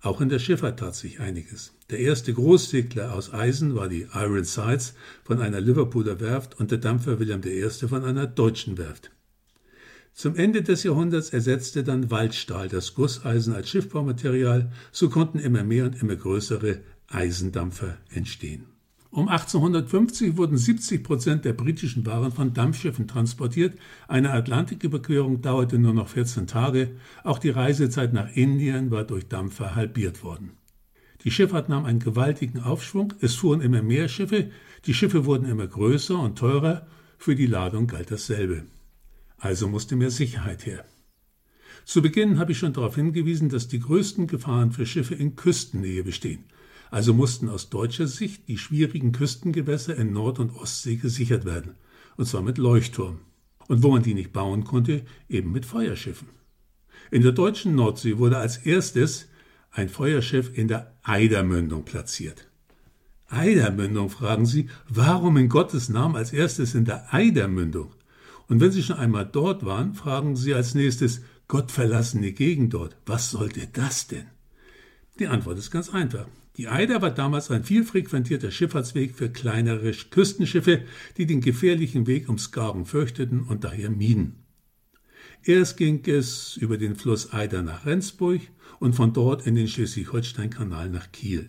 Auch 0.01 0.21
in 0.21 0.29
der 0.29 0.39
Schifffahrt 0.39 0.79
tat 0.79 0.95
sich 0.95 1.19
einiges. 1.19 1.73
Der 1.89 1.99
erste 1.99 2.33
Großsegler 2.33 3.13
aus 3.13 3.33
Eisen 3.33 3.75
war 3.75 3.89
die 3.89 4.07
Iron 4.13 4.45
Sides 4.45 4.93
von 5.23 5.41
einer 5.41 5.59
Liverpooler 5.59 6.21
Werft 6.21 6.57
und 6.57 6.71
der 6.71 6.77
Dampfer 6.77 7.19
William 7.19 7.41
I. 7.43 7.69
von 7.69 8.05
einer 8.05 8.27
deutschen 8.27 8.77
Werft. 8.77 9.11
Zum 10.19 10.35
Ende 10.35 10.63
des 10.63 10.83
Jahrhunderts 10.83 11.29
ersetzte 11.29 11.81
dann 11.81 12.11
Waldstahl 12.11 12.67
das 12.67 12.93
Gusseisen 12.93 13.53
als 13.53 13.69
Schiffbaumaterial, 13.69 14.69
so 14.91 15.09
konnten 15.09 15.39
immer 15.39 15.63
mehr 15.63 15.85
und 15.85 16.01
immer 16.01 16.17
größere 16.17 16.81
Eisendampfer 17.07 17.95
entstehen. 18.09 18.65
Um 19.11 19.29
1850 19.29 20.35
wurden 20.35 20.57
70 20.57 21.05
Prozent 21.05 21.45
der 21.45 21.53
britischen 21.53 22.05
Waren 22.05 22.33
von 22.33 22.53
Dampfschiffen 22.53 23.07
transportiert. 23.07 23.79
Eine 24.09 24.31
Atlantiküberquerung 24.31 25.41
dauerte 25.41 25.79
nur 25.79 25.93
noch 25.93 26.09
14 26.09 26.47
Tage. 26.47 26.97
Auch 27.23 27.39
die 27.39 27.51
Reisezeit 27.51 28.11
nach 28.11 28.29
Indien 28.35 28.91
war 28.91 29.05
durch 29.05 29.29
Dampfer 29.29 29.73
halbiert 29.73 30.21
worden. 30.21 30.51
Die 31.23 31.31
Schifffahrt 31.31 31.69
nahm 31.69 31.85
einen 31.85 31.99
gewaltigen 31.99 32.59
Aufschwung. 32.59 33.13
Es 33.21 33.35
fuhren 33.35 33.61
immer 33.61 33.81
mehr 33.81 34.09
Schiffe. 34.09 34.49
Die 34.85 34.93
Schiffe 34.93 35.23
wurden 35.23 35.47
immer 35.47 35.67
größer 35.67 36.19
und 36.19 36.37
teurer. 36.37 36.87
Für 37.17 37.35
die 37.35 37.47
Ladung 37.47 37.87
galt 37.87 38.11
dasselbe. 38.11 38.65
Also 39.39 39.67
musste 39.67 39.95
mehr 39.95 40.11
Sicherheit 40.11 40.65
her. 40.65 40.85
Zu 41.85 42.01
Beginn 42.01 42.37
habe 42.37 42.51
ich 42.51 42.59
schon 42.59 42.73
darauf 42.73 42.95
hingewiesen, 42.95 43.49
dass 43.49 43.67
die 43.67 43.79
größten 43.79 44.27
Gefahren 44.27 44.71
für 44.71 44.85
Schiffe 44.85 45.15
in 45.15 45.35
Küstennähe 45.35 46.03
bestehen. 46.03 46.43
Also 46.91 47.13
mussten 47.13 47.49
aus 47.49 47.69
deutscher 47.69 48.07
Sicht 48.07 48.47
die 48.47 48.57
schwierigen 48.57 49.11
Küstengewässer 49.11 49.95
in 49.95 50.11
Nord- 50.11 50.39
und 50.39 50.51
Ostsee 50.55 50.97
gesichert 50.97 51.45
werden, 51.45 51.75
und 52.17 52.25
zwar 52.25 52.41
mit 52.41 52.57
Leuchtturm. 52.57 53.19
Und 53.67 53.83
wo 53.83 53.91
man 53.91 54.03
die 54.03 54.15
nicht 54.15 54.33
bauen 54.33 54.63
konnte, 54.63 55.03
eben 55.29 55.51
mit 55.51 55.65
Feuerschiffen. 55.65 56.27
In 57.11 57.21
der 57.21 57.31
deutschen 57.31 57.75
Nordsee 57.75 58.17
wurde 58.17 58.37
als 58.37 58.57
erstes 58.57 59.27
ein 59.71 59.89
Feuerschiff 59.89 60.55
in 60.57 60.67
der 60.67 60.95
Eidermündung 61.03 61.85
platziert. 61.85 62.47
Eidermündung, 63.27 64.09
fragen 64.09 64.47
Sie, 64.47 64.69
warum 64.87 65.37
in 65.37 65.49
Gottes 65.49 65.89
Namen 65.89 66.15
als 66.15 66.33
erstes 66.33 66.73
in 66.73 66.85
der 66.85 67.13
Eidermündung? 67.13 67.93
Und 68.49 68.59
wenn 68.59 68.71
Sie 68.71 68.83
schon 68.83 68.97
einmal 68.97 69.25
dort 69.25 69.63
waren, 69.63 69.93
fragen 69.93 70.35
Sie 70.35 70.53
als 70.53 70.75
nächstes, 70.75 71.21
Gottverlassene 71.47 72.31
Gegend 72.31 72.73
dort, 72.73 72.97
was 73.05 73.31
sollte 73.31 73.67
das 73.71 74.07
denn? 74.07 74.25
Die 75.19 75.27
Antwort 75.27 75.57
ist 75.57 75.71
ganz 75.71 75.89
einfach. 75.89 76.27
Die 76.57 76.67
Eider 76.67 77.01
war 77.01 77.11
damals 77.11 77.49
ein 77.51 77.63
viel 77.63 77.83
frequentierter 77.83 78.51
Schifffahrtsweg 78.51 79.15
für 79.15 79.29
kleinere 79.29 79.91
Küstenschiffe, 79.91 80.83
die 81.17 81.25
den 81.25 81.41
gefährlichen 81.41 82.05
Weg 82.05 82.27
ums 82.27 82.45
Skagen 82.45 82.85
fürchteten 82.85 83.43
und 83.43 83.63
daher 83.63 83.89
mieden. 83.89 84.43
Erst 85.43 85.77
ging 85.77 86.03
es 86.05 86.57
über 86.57 86.77
den 86.77 86.95
Fluss 86.95 87.31
Eider 87.33 87.61
nach 87.61 87.85
Rendsburg 87.85 88.41
und 88.79 88.93
von 88.93 89.13
dort 89.13 89.47
in 89.47 89.55
den 89.55 89.67
Schleswig-Holstein-Kanal 89.67 90.89
nach 90.89 91.11
Kiel. 91.11 91.47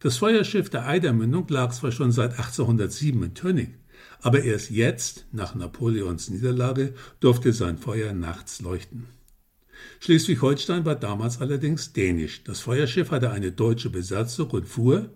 Das 0.00 0.16
Feuerschiff 0.16 0.68
der 0.68 0.86
Eidermündung 0.86 1.46
lag 1.48 1.72
zwar 1.72 1.92
schon 1.92 2.12
seit 2.12 2.32
1807 2.32 3.22
in 3.22 3.34
Tönning, 3.34 3.74
aber 4.22 4.42
erst 4.44 4.70
jetzt, 4.70 5.26
nach 5.32 5.54
Napoleons 5.54 6.30
Niederlage, 6.30 6.94
durfte 7.20 7.52
sein 7.52 7.76
Feuer 7.76 8.12
nachts 8.12 8.60
leuchten. 8.60 9.06
Schleswig-Holstein 10.00 10.84
war 10.84 10.94
damals 10.94 11.40
allerdings 11.40 11.92
dänisch. 11.92 12.44
Das 12.44 12.60
Feuerschiff 12.60 13.10
hatte 13.10 13.30
eine 13.30 13.52
deutsche 13.52 13.90
Besatzung 13.90 14.50
und 14.50 14.68
fuhr, 14.68 15.10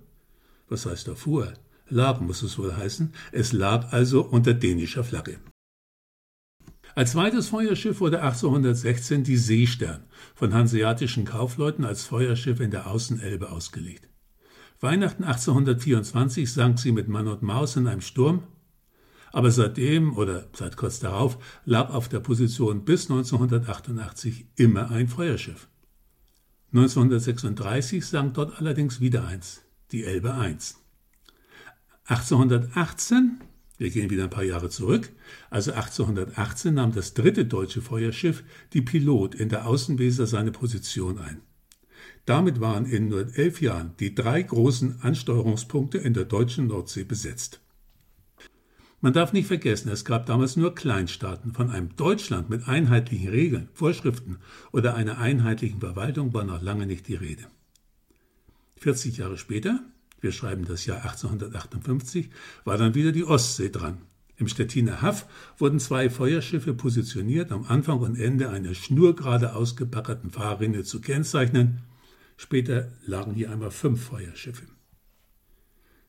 was 0.69 0.87
heißt 0.87 1.09
da 1.09 1.15
fuhr? 1.15 1.55
Lag 1.89 2.21
muss 2.21 2.43
es 2.43 2.59
wohl 2.59 2.77
heißen, 2.77 3.13
es 3.31 3.53
lag 3.53 3.93
also 3.93 4.23
unter 4.23 4.55
dänischer 4.55 5.05
Flagge. 5.05 5.39
Als 6.97 7.13
zweites 7.13 7.51
Feuerschiff 7.51 8.01
wurde 8.01 8.23
1816 8.23 9.23
die 9.23 9.37
Seestern 9.37 10.05
von 10.35 10.53
hanseatischen 10.53 11.25
Kaufleuten 11.25 11.85
als 11.85 12.05
Feuerschiff 12.05 12.59
in 12.59 12.71
der 12.73 12.89
Außenelbe 12.89 13.53
ausgelegt. 13.53 14.09
Weihnachten 14.81 15.23
1824 15.23 16.53
sank 16.53 16.79
sie 16.79 16.93
mit 16.93 17.07
Mann 17.07 17.29
und 17.29 17.43
Maus 17.43 17.77
in 17.77 17.87
einem 17.87 18.01
Sturm 18.01 18.43
aber 19.37 19.50
seitdem 19.50 20.16
oder 20.16 20.49
seit 20.55 20.78
kurz 20.78 20.99
darauf 20.99 21.37
lag 21.66 21.90
auf 21.90 22.09
der 22.09 22.21
Position 22.21 22.87
bis 22.87 23.11
1988 23.11 24.47
immer 24.57 24.90
ein 24.90 25.09
Feuerschiff. 25.09 25.69
1936 26.73 28.07
sank 28.07 28.33
dort 28.33 28.59
allerdings 28.59 28.99
wieder 28.99 29.26
eins, 29.26 29.61
die 29.93 30.05
Elbe 30.05 30.31
I. 30.31 30.57
1818, 32.07 33.43
wir 33.76 33.90
gehen 33.90 34.09
wieder 34.09 34.25
ein 34.25 34.31
paar 34.31 34.43
Jahre 34.43 34.71
zurück, 34.71 35.12
also 35.50 35.73
1818 35.73 36.73
nahm 36.73 36.93
das 36.93 37.12
dritte 37.12 37.45
deutsche 37.45 37.83
Feuerschiff, 37.83 38.43
die 38.73 38.81
Pilot, 38.81 39.35
in 39.35 39.50
der 39.50 39.66
Außenweser 39.66 40.26
seine 40.26 40.50
Position 40.50 41.19
ein. 41.19 41.43
Damit 42.25 42.59
waren 42.61 42.87
in 42.87 43.11
nur 43.11 43.37
elf 43.37 43.61
Jahren 43.61 43.93
die 44.00 44.14
drei 44.14 44.40
großen 44.40 45.02
Ansteuerungspunkte 45.02 45.99
in 45.99 46.14
der 46.14 46.25
deutschen 46.25 46.69
Nordsee 46.69 47.05
besetzt. 47.05 47.61
Man 49.07 49.13
darf 49.13 49.33
nicht 49.33 49.47
vergessen, 49.47 49.89
es 49.89 50.05
gab 50.05 50.27
damals 50.27 50.57
nur 50.57 50.75
Kleinstaaten. 50.75 51.53
Von 51.53 51.71
einem 51.71 51.95
Deutschland 51.95 52.51
mit 52.51 52.67
einheitlichen 52.67 53.29
Regeln, 53.29 53.69
Vorschriften 53.73 54.39
oder 54.73 54.97
einer 54.97 55.19
einheitlichen 55.19 55.79
Verwaltung 55.79 56.35
war 56.35 56.43
noch 56.43 56.61
lange 56.61 56.87
nicht 56.87 57.07
die 57.07 57.15
Rede. 57.15 57.45
40 58.81 59.19
Jahre 59.19 59.39
später, 59.39 59.79
wir 60.21 60.33
schreiben 60.33 60.65
das 60.65 60.87
Jahr 60.87 61.05
1858, 61.05 62.31
war 62.65 62.79
dann 62.79 62.97
wieder 62.97 63.13
die 63.13 63.23
Ostsee 63.23 63.71
dran. 63.71 63.99
Im 64.39 64.49
Stettiner 64.49 65.03
Haff 65.03 65.27
wurden 65.57 65.79
zwei 65.79 66.11
Feuerschiffe 66.11 66.75
positioniert, 66.75 67.53
am 67.53 67.63
Anfang 67.63 68.01
und 68.01 68.19
Ende 68.19 68.51
einer 68.51 68.75
schnurgerade 68.75 69.55
ausgebackerten 69.55 70.33
Fahrrinne 70.33 70.83
zu 70.83 71.01
kennzeichnen. 71.01 71.83
Später 72.37 72.89
lagen 73.07 73.35
hier 73.35 73.53
einmal 73.53 73.71
fünf 73.71 74.03
Feuerschiffe. 74.03 74.65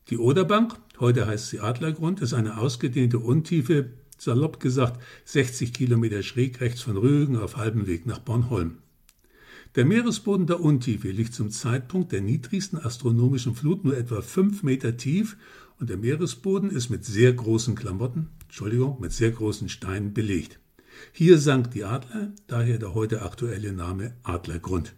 Die 0.10 0.18
Oderbank, 0.18 0.74
heute 1.02 1.28
heißt 1.28 1.50
sie 1.50 1.60
Adlergrund, 1.60 2.22
ist 2.22 2.34
eine 2.34 2.60
ausgedehnte 2.60 3.20
Untiefe, 3.20 3.90
salopp 4.18 4.62
gesagt 4.62 5.02
60 5.26 5.74
Kilometer 5.74 6.24
schräg 6.24 6.62
rechts 6.62 6.82
von 6.82 6.96
Rügen 6.96 7.36
auf 7.36 7.58
halbem 7.58 7.88
Weg 7.88 8.06
nach 8.06 8.20
Bornholm. 8.20 8.78
Der 9.76 9.84
Meeresboden 9.84 10.48
der 10.48 10.62
Untiefe 10.62 11.10
liegt 11.10 11.34
zum 11.34 11.52
Zeitpunkt 11.52 12.14
der 12.14 12.22
niedrigsten 12.22 12.80
astronomischen 12.80 13.54
Flut 13.54 13.84
nur 13.84 13.98
etwa 13.98 14.22
fünf 14.22 14.64
Meter 14.64 14.96
tief 14.96 15.36
und 15.78 15.90
der 15.90 15.98
Meeresboden 15.98 16.70
ist 16.70 16.90
mit 16.90 17.04
sehr 17.04 17.34
großen 17.34 17.76
Klamotten, 17.76 18.30
Entschuldigung, 18.46 19.02
mit 19.02 19.12
sehr 19.12 19.32
großen 19.32 19.68
Steinen 19.68 20.14
belegt. 20.14 20.58
Hier 21.12 21.38
sank 21.38 21.72
die 21.72 21.84
Adler, 21.84 22.32
daher 22.48 22.78
der 22.78 22.94
heute 22.94 23.24
aktuelle 23.24 23.74
Name 23.74 24.14
Adlergrund. 24.24 24.96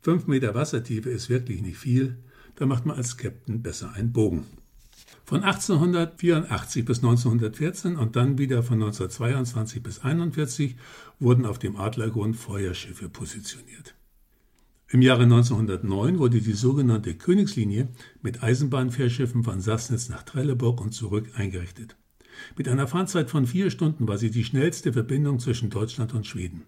Fünf 0.00 0.26
Meter 0.26 0.52
Wassertiefe 0.56 1.10
ist 1.10 1.30
wirklich 1.30 1.62
nicht 1.62 1.78
viel, 1.78 2.16
da 2.62 2.66
macht 2.66 2.86
man 2.86 2.96
als 2.96 3.16
Captain 3.16 3.60
besser 3.60 3.92
einen 3.92 4.12
Bogen. 4.12 4.46
Von 5.24 5.42
1884 5.42 6.84
bis 6.84 6.98
1914 6.98 7.96
und 7.96 8.14
dann 8.14 8.38
wieder 8.38 8.62
von 8.62 8.74
1922 8.74 9.82
bis 9.82 9.96
1941 9.98 10.76
wurden 11.18 11.44
auf 11.44 11.58
dem 11.58 11.74
Adlergrund 11.74 12.36
Feuerschiffe 12.36 13.08
positioniert. 13.08 13.96
Im 14.90 15.02
Jahre 15.02 15.24
1909 15.24 16.20
wurde 16.20 16.40
die 16.40 16.52
sogenannte 16.52 17.16
Königslinie 17.16 17.88
mit 18.22 18.44
Eisenbahnfährschiffen 18.44 19.42
von 19.42 19.60
Sassnitz 19.60 20.08
nach 20.08 20.22
Trelleborg 20.22 20.80
und 20.80 20.92
zurück 20.92 21.30
eingerichtet. 21.34 21.96
Mit 22.56 22.68
einer 22.68 22.86
Fahrzeit 22.86 23.28
von 23.28 23.44
vier 23.44 23.72
Stunden 23.72 24.06
war 24.06 24.18
sie 24.18 24.30
die 24.30 24.44
schnellste 24.44 24.92
Verbindung 24.92 25.40
zwischen 25.40 25.68
Deutschland 25.68 26.14
und 26.14 26.28
Schweden. 26.28 26.62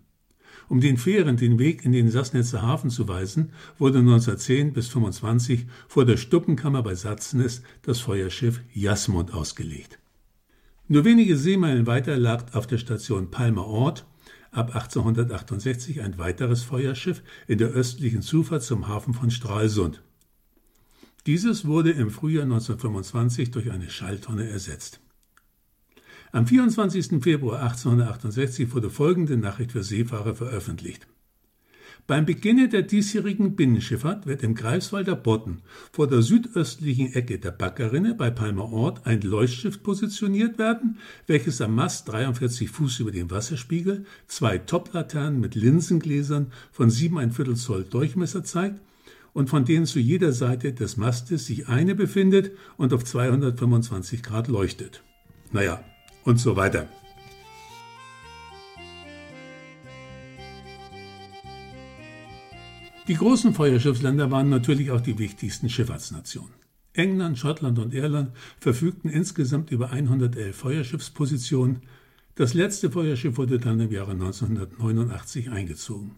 Um 0.68 0.80
den 0.80 0.96
Fähren 0.96 1.36
den 1.36 1.58
Weg 1.58 1.84
in 1.84 1.92
den 1.92 2.10
Sassnitzer 2.10 2.62
Hafen 2.62 2.90
zu 2.90 3.06
weisen, 3.08 3.50
wurde 3.78 3.98
1910 3.98 4.72
bis 4.72 4.88
25 4.88 5.66
vor 5.88 6.04
der 6.04 6.16
Stuppenkammer 6.16 6.82
bei 6.82 6.94
Sassnitz 6.94 7.62
das 7.82 8.00
Feuerschiff 8.00 8.60
Jasmund 8.72 9.34
ausgelegt. 9.34 9.98
Nur 10.88 11.04
wenige 11.04 11.36
Seemeilen 11.36 11.86
weiter 11.86 12.16
lag 12.16 12.54
auf 12.54 12.66
der 12.66 12.78
Station 12.78 13.30
Palmer 13.30 13.66
Ort 13.66 14.06
ab 14.50 14.74
1868 14.74 16.02
ein 16.02 16.18
weiteres 16.18 16.62
Feuerschiff 16.62 17.22
in 17.46 17.58
der 17.58 17.68
östlichen 17.68 18.22
Zufahrt 18.22 18.62
zum 18.62 18.88
Hafen 18.88 19.14
von 19.14 19.30
Stralsund. 19.30 20.02
Dieses 21.26 21.66
wurde 21.66 21.90
im 21.90 22.10
Frühjahr 22.10 22.44
1925 22.44 23.50
durch 23.50 23.70
eine 23.70 23.90
Schalltonne 23.90 24.48
ersetzt. 24.48 25.00
Am 26.34 26.48
24. 26.48 27.22
Februar 27.22 27.62
1868 27.62 28.74
wurde 28.74 28.90
folgende 28.90 29.36
Nachricht 29.36 29.70
für 29.70 29.84
Seefahrer 29.84 30.34
veröffentlicht. 30.34 31.06
Beim 32.08 32.26
Beginne 32.26 32.68
der 32.68 32.82
diesjährigen 32.82 33.54
Binnenschifffahrt 33.54 34.26
wird 34.26 34.42
im 34.42 34.56
Greifswalder 34.56 35.14
Bodden 35.14 35.62
vor 35.92 36.08
der 36.08 36.22
südöstlichen 36.22 37.12
Ecke 37.12 37.38
der 37.38 37.52
Backerinne 37.52 38.16
bei 38.16 38.30
Palmer 38.30 38.72
Ort 38.72 39.06
ein 39.06 39.20
Leuchtschiff 39.20 39.84
positioniert 39.84 40.58
werden, 40.58 40.98
welches 41.28 41.60
am 41.60 41.76
Mast 41.76 42.08
43 42.08 42.68
Fuß 42.68 42.98
über 42.98 43.12
dem 43.12 43.30
Wasserspiegel 43.30 44.04
zwei 44.26 44.58
Toplaternen 44.58 45.38
mit 45.38 45.54
Linsengläsern 45.54 46.50
von 46.72 46.90
7,25 46.90 47.54
Zoll 47.54 47.84
Durchmesser 47.84 48.42
zeigt 48.42 48.80
und 49.34 49.48
von 49.48 49.64
denen 49.64 49.86
zu 49.86 50.00
jeder 50.00 50.32
Seite 50.32 50.72
des 50.72 50.96
Mastes 50.96 51.46
sich 51.46 51.68
eine 51.68 51.94
befindet 51.94 52.50
und 52.76 52.92
auf 52.92 53.04
225 53.04 54.24
Grad 54.24 54.48
leuchtet. 54.48 55.04
Naja, 55.52 55.84
und 56.24 56.38
so 56.38 56.56
weiter. 56.56 56.88
Die 63.06 63.14
großen 63.14 63.52
Feuerschiffsländer 63.52 64.30
waren 64.30 64.48
natürlich 64.48 64.90
auch 64.90 65.00
die 65.00 65.18
wichtigsten 65.18 65.68
Schifffahrtsnationen. 65.68 66.54
England, 66.94 67.38
Schottland 67.38 67.78
und 67.78 67.92
Irland 67.92 68.30
verfügten 68.58 69.10
insgesamt 69.10 69.70
über 69.70 69.90
111 69.90 70.56
Feuerschiffspositionen. 70.56 71.82
Das 72.34 72.54
letzte 72.54 72.90
Feuerschiff 72.90 73.36
wurde 73.36 73.58
dann 73.58 73.80
im 73.80 73.92
Jahre 73.92 74.12
1989 74.12 75.50
eingezogen. 75.50 76.12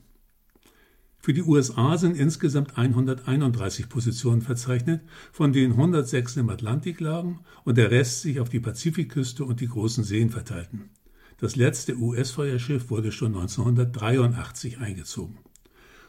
Für 1.26 1.34
die 1.34 1.42
USA 1.42 1.98
sind 1.98 2.16
insgesamt 2.16 2.78
131 2.78 3.88
Positionen 3.88 4.42
verzeichnet, 4.42 5.00
von 5.32 5.52
denen 5.52 5.72
106 5.72 6.36
im 6.36 6.48
Atlantik 6.50 7.00
lagen 7.00 7.40
und 7.64 7.78
der 7.78 7.90
Rest 7.90 8.22
sich 8.22 8.38
auf 8.38 8.48
die 8.48 8.60
Pazifikküste 8.60 9.44
und 9.44 9.60
die 9.60 9.66
großen 9.66 10.04
Seen 10.04 10.30
verteilten. 10.30 10.90
Das 11.38 11.56
letzte 11.56 11.96
US-Feuerschiff 11.96 12.90
wurde 12.90 13.10
schon 13.10 13.34
1983 13.34 14.78
eingezogen. 14.78 15.38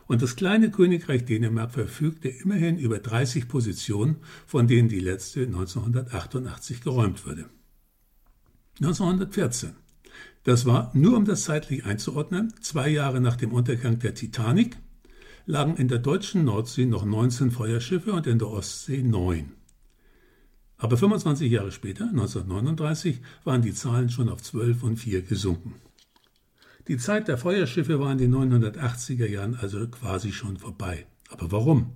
Und 0.05 0.21
das 0.21 0.36
kleine 0.36 0.69
Königreich 0.69 1.25
Dänemark 1.25 1.71
verfügte 1.71 2.29
immerhin 2.29 2.77
über 2.77 3.00
30 3.00 3.47
Positionen, 3.47 4.17
von 4.45 4.67
denen 4.67 4.88
die 4.88 5.00
letzte 5.00 5.47
1988 5.47 6.81
geräumt 6.81 7.25
wurde. 7.25 7.45
1914. 8.81 9.71
Das 10.43 10.67
war, 10.67 10.91
nur 10.93 11.17
um 11.17 11.25
das 11.25 11.45
zeitlich 11.45 11.86
einzuordnen, 11.86 12.53
zwei 12.62 12.88
Jahre 12.89 13.19
nach 13.19 13.36
dem 13.36 13.51
Untergang 13.51 13.97
der 13.97 14.13
Titanic, 14.13 14.77
lagen 15.47 15.77
in 15.77 15.87
der 15.87 15.99
deutschen 15.99 16.43
Nordsee 16.43 16.85
noch 16.85 17.05
19 17.05 17.51
Feuerschiffe 17.51 18.11
und 18.11 18.27
in 18.27 18.37
der 18.37 18.49
Ostsee 18.49 19.01
9. 19.01 19.53
Aber 20.77 20.97
25 20.97 21.49
Jahre 21.49 21.71
später, 21.71 22.03
1939, 22.03 23.21
waren 23.45 23.61
die 23.61 23.73
Zahlen 23.73 24.09
schon 24.09 24.29
auf 24.29 24.43
12 24.43 24.83
und 24.83 24.97
4 24.97 25.21
gesunken. 25.21 25.75
Die 26.89 26.97
Zeit 26.97 27.29
der 27.29 27.37
Feuerschiffe 27.37 27.99
war 27.99 28.11
in 28.11 28.17
den 28.17 28.35
980er 28.35 29.25
Jahren 29.25 29.55
also 29.55 29.87
quasi 29.87 30.33
schon 30.33 30.57
vorbei. 30.57 31.07
Aber 31.29 31.51
warum? 31.51 31.93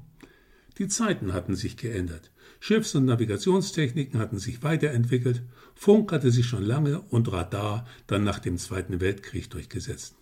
Die 0.77 0.87
Zeiten 0.87 1.33
hatten 1.33 1.55
sich 1.55 1.75
geändert. 1.75 2.31
Schiffs- 2.61 2.95
und 2.95 3.05
Navigationstechniken 3.05 4.19
hatten 4.19 4.39
sich 4.39 4.63
weiterentwickelt, 4.63 5.43
Funk 5.75 6.11
hatte 6.11 6.31
sich 6.31 6.45
schon 6.45 6.63
lange 6.63 7.01
und 7.01 7.31
Radar 7.31 7.85
dann 8.07 8.23
nach 8.23 8.39
dem 8.39 8.57
Zweiten 8.57 9.01
Weltkrieg 9.01 9.49
durchgesetzt. 9.49 10.15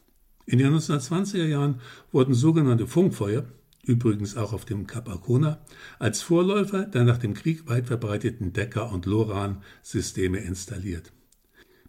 In 0.49 0.57
den 0.57 0.73
1920er 0.73 1.45
Jahren 1.45 1.79
wurden 2.11 2.33
sogenannte 2.33 2.87
Funkfeuer, 2.87 3.45
übrigens 3.83 4.35
auch 4.35 4.51
auf 4.51 4.65
dem 4.65 4.87
Kap 4.87 5.07
Arkona, 5.07 5.63
als 5.99 6.23
Vorläufer 6.23 6.85
der 6.85 7.03
nach 7.03 7.19
dem 7.19 7.35
Krieg 7.35 7.69
weit 7.69 7.85
verbreiteten 7.85 8.51
Decker- 8.51 8.91
und 8.91 9.05
Loran-Systeme 9.05 10.39
installiert. 10.39 11.13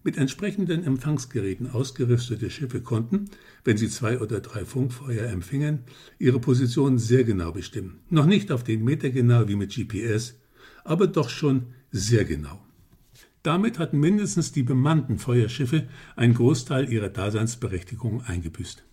Mit 0.05 0.19
entsprechenden 0.19 0.85
Empfangsgeräten 0.85 1.71
ausgerüstete 1.71 2.50
Schiffe 2.50 2.83
konnten, 2.83 3.31
wenn 3.64 3.79
sie 3.79 3.88
zwei 3.88 4.21
oder 4.21 4.40
drei 4.40 4.67
Funkfeuer 4.67 5.31
empfingen, 5.31 5.79
ihre 6.19 6.38
Position 6.38 6.99
sehr 6.99 7.25
genau 7.25 7.52
bestimmen. 7.52 8.00
Noch 8.11 8.26
nicht 8.26 8.52
auf 8.52 8.62
den 8.62 8.85
Meter 8.85 9.09
genau 9.09 9.49
wie 9.49 9.57
mit 9.57 9.75
GPS, 9.75 10.35
aber 10.85 11.07
doch 11.07 11.31
schon 11.31 11.69
sehr 11.93 12.26
genau. 12.26 12.61
Damit 13.42 13.78
hatten 13.78 13.99
mindestens 13.99 14.52
die 14.52 14.62
bemannten 14.62 15.18
Feuerschiffe 15.18 15.88
einen 16.16 16.35
Großteil 16.35 16.92
ihrer 16.92 17.09
Daseinsberechtigung 17.09 18.23
eingebüßt. 18.23 18.85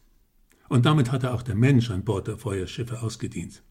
Und 0.70 0.86
damit 0.86 1.12
hatte 1.12 1.34
auch 1.34 1.42
der 1.42 1.56
Mensch 1.56 1.92
an 1.92 2.04
Bord 2.04 2.28
der 2.28 2.38
Feuerschiffe 2.38 3.02
ausgedient. 3.02 3.62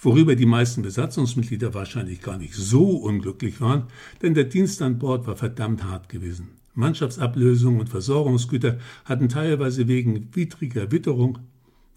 Worüber 0.00 0.34
die 0.34 0.46
meisten 0.46 0.82
Besatzungsmitglieder 0.82 1.74
wahrscheinlich 1.74 2.20
gar 2.20 2.38
nicht 2.38 2.54
so 2.54 2.96
unglücklich 2.96 3.60
waren, 3.60 3.84
denn 4.22 4.34
der 4.34 4.44
Dienst 4.44 4.82
an 4.82 4.98
Bord 4.98 5.26
war 5.26 5.36
verdammt 5.36 5.84
hart 5.84 6.08
gewesen. 6.08 6.48
Mannschaftsablösung 6.74 7.80
und 7.80 7.88
Versorgungsgüter 7.88 8.78
hatten 9.04 9.28
teilweise 9.28 9.88
wegen 9.88 10.34
widriger 10.34 10.90
Witterung, 10.90 11.38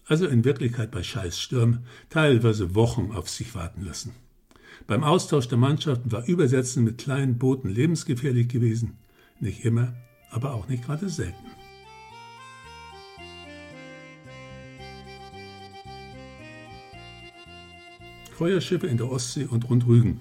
also 0.06 0.26
in 0.26 0.44
Wirklichkeit 0.44 0.90
bei 0.90 1.02
Scheißstürmen, 1.02 1.86
teilweise 2.10 2.74
Wochen 2.74 3.12
auf 3.12 3.28
sich 3.28 3.54
warten 3.54 3.84
lassen. 3.84 4.12
Beim 4.86 5.04
Austausch 5.04 5.48
der 5.48 5.58
Mannschaften 5.58 6.12
war 6.12 6.26
Übersetzen 6.26 6.84
mit 6.84 6.98
kleinen 6.98 7.38
Booten 7.38 7.68
lebensgefährlich 7.68 8.48
gewesen. 8.48 8.98
Nicht 9.40 9.64
immer, 9.64 9.94
aber 10.30 10.54
auch 10.54 10.68
nicht 10.68 10.84
gerade 10.84 11.08
selten. 11.08 11.46
Feuerschiffe 18.32 18.86
in 18.86 18.96
der 18.96 19.10
Ostsee 19.10 19.44
und 19.44 19.68
rund 19.70 19.86
Rügen. 19.86 20.20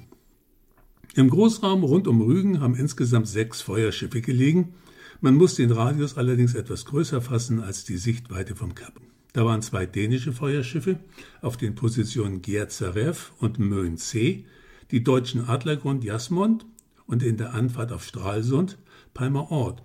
Im 1.16 1.30
Großraum 1.30 1.84
rund 1.84 2.08
um 2.08 2.22
Rügen 2.22 2.62
haben 2.62 2.76
insgesamt 2.76 3.28
sechs 3.28 3.62
Feuerschiffe 3.62 4.22
gelegen. 4.22 4.76
Man 5.22 5.36
muss 5.36 5.56
den 5.56 5.72
Radius 5.72 6.18
allerdings 6.18 6.56
etwas 6.56 6.86
größer 6.86 7.22
fassen 7.22 7.62
als 7.62 7.84
die 7.84 7.98
Sichtweite 7.98 8.56
vom 8.56 8.76
Kap. 8.76 8.94
Da 9.34 9.46
waren 9.46 9.62
zwei 9.62 9.86
dänische 9.86 10.34
Feuerschiffe 10.34 11.00
auf 11.42 11.58
den 11.58 11.76
Positionen 11.76 12.42
Gierzerew 12.42 13.16
und 13.40 13.60
Möhn 13.60 13.98
C, 13.98 14.46
die 14.92 15.04
deutschen 15.04 15.46
Adlergrund 15.48 16.04
Jasmond 16.04 16.66
und 17.06 17.24
in 17.24 17.38
der 17.38 17.54
Anfahrt 17.54 17.92
auf 17.92 18.04
Stralsund 18.04 18.78
Palmer 19.14 19.52
Ort, 19.52 19.84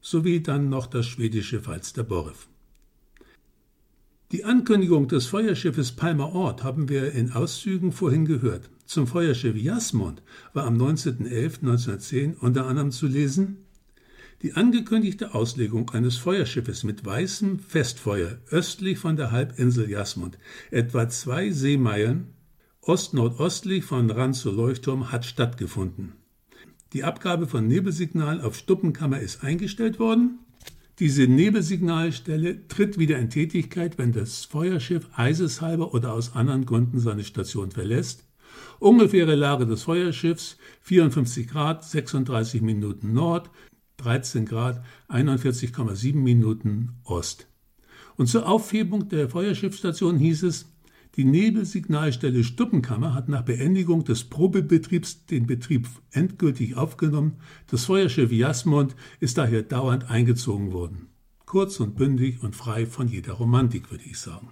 sowie 0.00 0.42
dann 0.42 0.68
noch 0.68 0.86
das 0.86 1.06
schwedische 1.06 1.60
Falster 1.60 2.04
Borrev. 2.04 2.48
Die 4.32 4.44
Ankündigung 4.44 5.08
des 5.08 5.26
Feuerschiffes 5.26 5.92
Palmer 5.92 6.32
Ort 6.32 6.64
haben 6.64 6.88
wir 6.88 7.12
in 7.12 7.32
Auszügen 7.32 7.92
vorhin 7.92 8.24
gehört. 8.24 8.70
Zum 8.86 9.06
Feuerschiff 9.06 9.56
Jasmond 9.56 10.22
war 10.54 10.64
am 10.64 10.76
19.11.1910 10.76 12.38
unter 12.38 12.66
anderem 12.66 12.90
zu 12.90 13.06
lesen 13.06 13.58
die 14.42 14.54
angekündigte 14.54 15.34
Auslegung 15.34 15.90
eines 15.90 16.16
Feuerschiffes 16.16 16.82
mit 16.82 17.04
weißem 17.04 17.60
Festfeuer 17.60 18.38
östlich 18.50 18.98
von 18.98 19.16
der 19.16 19.30
Halbinsel 19.30 19.88
Jasmund, 19.88 20.36
etwa 20.70 21.08
zwei 21.08 21.50
Seemeilen 21.50 22.34
ostnordostlich 22.80 23.84
von 23.84 24.10
Ranzo 24.10 24.50
Leuchtturm, 24.50 25.12
hat 25.12 25.24
stattgefunden. 25.24 26.14
Die 26.92 27.04
Abgabe 27.04 27.46
von 27.46 27.68
Nebelsignal 27.68 28.40
auf 28.40 28.56
Stuppenkammer 28.56 29.20
ist 29.20 29.44
eingestellt 29.44 30.00
worden. 30.00 30.40
Diese 30.98 31.28
Nebelsignalstelle 31.28 32.66
tritt 32.66 32.98
wieder 32.98 33.18
in 33.18 33.30
Tätigkeit, 33.30 33.96
wenn 33.98 34.12
das 34.12 34.44
Feuerschiff 34.44 35.08
eiseshalber 35.14 35.94
oder 35.94 36.12
aus 36.12 36.34
anderen 36.34 36.66
Gründen 36.66 36.98
seine 36.98 37.24
Station 37.24 37.70
verlässt. 37.70 38.24
Ungefähre 38.80 39.36
Lage 39.36 39.66
des 39.66 39.84
Feuerschiffs 39.84 40.58
54 40.82 41.48
Grad 41.48 41.84
36 41.84 42.60
Minuten 42.60 43.12
Nord, 43.12 43.48
13 44.02 44.46
Grad 44.46 44.84
41,7 45.08 46.14
Minuten 46.16 46.96
Ost. 47.04 47.46
Und 48.16 48.26
zur 48.26 48.48
Aufhebung 48.48 49.08
der 49.08 49.28
Feuerschiffsstation 49.28 50.18
hieß 50.18 50.42
es, 50.42 50.68
die 51.16 51.24
Nebelsignalstelle 51.24 52.42
Stuppenkammer 52.42 53.14
hat 53.14 53.28
nach 53.28 53.42
Beendigung 53.42 54.04
des 54.04 54.24
Probebetriebs 54.24 55.26
den 55.26 55.46
Betrieb 55.46 55.86
endgültig 56.10 56.76
aufgenommen. 56.76 57.36
Das 57.66 57.84
Feuerschiff 57.84 58.32
Jasmond 58.32 58.96
ist 59.20 59.36
daher 59.36 59.62
dauernd 59.62 60.10
eingezogen 60.10 60.72
worden. 60.72 61.08
Kurz 61.44 61.80
und 61.80 61.96
bündig 61.96 62.42
und 62.42 62.56
frei 62.56 62.86
von 62.86 63.08
jeder 63.08 63.34
Romantik, 63.34 63.90
würde 63.90 64.04
ich 64.04 64.18
sagen. 64.18 64.48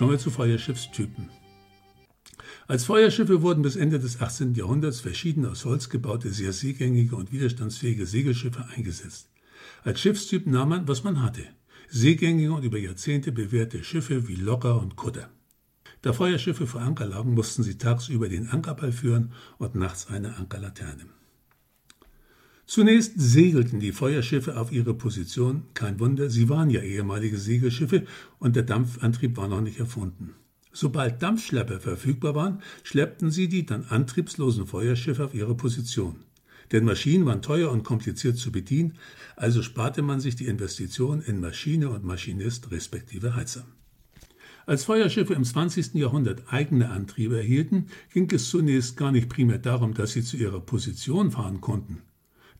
Kommen 0.00 0.12
wir 0.12 0.18
zu 0.18 0.30
Feuerschiffstypen. 0.30 1.28
Als 2.66 2.84
Feuerschiffe 2.86 3.42
wurden 3.42 3.60
bis 3.60 3.76
Ende 3.76 3.98
des 3.98 4.18
18. 4.18 4.54
Jahrhunderts 4.54 5.00
verschiedene 5.00 5.50
aus 5.50 5.66
Holz 5.66 5.90
gebaute, 5.90 6.30
sehr 6.30 6.54
seegängige 6.54 7.16
und 7.16 7.32
widerstandsfähige 7.32 8.06
Segelschiffe 8.06 8.64
eingesetzt. 8.74 9.28
Als 9.84 10.00
Schiffstyp 10.00 10.46
nahm 10.46 10.70
man, 10.70 10.88
was 10.88 11.04
man 11.04 11.22
hatte. 11.22 11.42
Seegängige 11.90 12.50
und 12.50 12.64
über 12.64 12.78
Jahrzehnte 12.78 13.30
bewährte 13.30 13.84
Schiffe 13.84 14.26
wie 14.26 14.36
Locker 14.36 14.80
und 14.80 14.96
Kutter. 14.96 15.28
Da 16.00 16.14
Feuerschiffe 16.14 16.66
vor 16.66 16.80
Anker 16.80 17.04
lagen, 17.04 17.34
mussten 17.34 17.62
sie 17.62 17.76
tagsüber 17.76 18.30
den 18.30 18.48
Ankerball 18.48 18.92
führen 18.92 19.34
und 19.58 19.74
nachts 19.74 20.06
eine 20.06 20.36
Ankerlaterne. 20.36 21.19
Zunächst 22.70 23.14
segelten 23.16 23.80
die 23.80 23.90
Feuerschiffe 23.90 24.56
auf 24.56 24.70
ihre 24.70 24.94
Position, 24.94 25.64
kein 25.74 25.98
Wunder, 25.98 26.30
sie 26.30 26.48
waren 26.48 26.70
ja 26.70 26.80
ehemalige 26.80 27.36
Segelschiffe 27.36 28.06
und 28.38 28.54
der 28.54 28.62
Dampfantrieb 28.62 29.36
war 29.36 29.48
noch 29.48 29.60
nicht 29.60 29.80
erfunden. 29.80 30.36
Sobald 30.72 31.20
Dampfschlepper 31.20 31.80
verfügbar 31.80 32.36
waren, 32.36 32.62
schleppten 32.84 33.32
sie 33.32 33.48
die 33.48 33.66
dann 33.66 33.86
antriebslosen 33.88 34.68
Feuerschiffe 34.68 35.24
auf 35.24 35.34
ihre 35.34 35.56
Position. 35.56 36.20
Denn 36.70 36.84
Maschinen 36.84 37.26
waren 37.26 37.42
teuer 37.42 37.72
und 37.72 37.82
kompliziert 37.82 38.36
zu 38.36 38.52
bedienen, 38.52 38.94
also 39.34 39.62
sparte 39.62 40.02
man 40.02 40.20
sich 40.20 40.36
die 40.36 40.46
Investition 40.46 41.22
in 41.22 41.40
Maschine 41.40 41.90
und 41.90 42.04
Maschinist 42.04 42.70
respektive 42.70 43.34
Heizer. 43.34 43.66
Als 44.64 44.84
Feuerschiffe 44.84 45.34
im 45.34 45.42
20. 45.42 45.94
Jahrhundert 45.94 46.44
eigene 46.52 46.90
Antriebe 46.90 47.36
erhielten, 47.36 47.86
ging 48.12 48.30
es 48.30 48.48
zunächst 48.48 48.96
gar 48.96 49.10
nicht 49.10 49.28
primär 49.28 49.58
darum, 49.58 49.92
dass 49.92 50.12
sie 50.12 50.22
zu 50.22 50.36
ihrer 50.36 50.60
Position 50.60 51.32
fahren 51.32 51.60
konnten. 51.60 52.02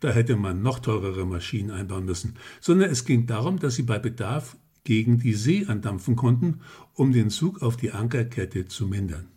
Da 0.01 0.11
hätte 0.11 0.37
man 0.37 0.63
noch 0.63 0.79
teurere 0.79 1.27
Maschinen 1.27 1.71
einbauen 1.71 2.07
müssen, 2.07 2.37
sondern 2.61 2.91
es 2.91 3.05
ging 3.05 3.27
darum, 3.27 3.59
dass 3.59 3.75
sie 3.75 3.83
bei 3.83 3.99
Bedarf 3.99 4.57
gegen 4.85 5.19
die 5.19 5.35
See 5.35 5.67
andampfen 5.67 6.17
konnten, 6.17 6.61
um 6.95 7.13
den 7.13 7.31
Zug 7.31 7.63
auf 7.63 7.77
die 7.77 7.93
Ankerkette 7.93 8.67
zu 8.67 8.87
mindern. 8.87 9.29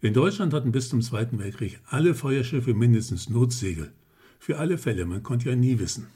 In 0.00 0.12
Deutschland 0.12 0.52
hatten 0.52 0.72
bis 0.72 0.88
zum 0.88 1.00
Zweiten 1.00 1.38
Weltkrieg 1.38 1.80
alle 1.86 2.14
Feuerschiffe 2.14 2.74
mindestens 2.74 3.30
Notsegel. 3.30 3.92
Für 4.38 4.58
alle 4.58 4.76
Fälle, 4.76 5.06
man 5.06 5.22
konnte 5.22 5.48
ja 5.48 5.56
nie 5.56 5.78
wissen. 5.78 6.08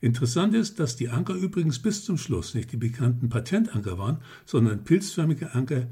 Interessant 0.00 0.54
ist, 0.54 0.80
dass 0.80 0.96
die 0.96 1.08
Anker 1.08 1.34
übrigens 1.34 1.80
bis 1.80 2.04
zum 2.04 2.18
Schluss 2.18 2.54
nicht 2.54 2.72
die 2.72 2.76
bekannten 2.76 3.28
Patentanker 3.28 3.98
waren, 3.98 4.18
sondern 4.46 4.84
pilzförmige 4.84 5.54
Anker, 5.54 5.88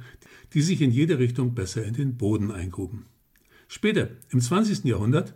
die 0.55 0.63
sich 0.63 0.81
in 0.81 0.91
jede 0.91 1.19
Richtung 1.19 1.55
besser 1.55 1.85
in 1.85 1.95
den 1.95 2.17
Boden 2.17 2.51
eingruben. 2.51 3.07
Später, 3.69 4.11
im 4.31 4.41
20. 4.41 4.85
Jahrhundert, 4.85 5.35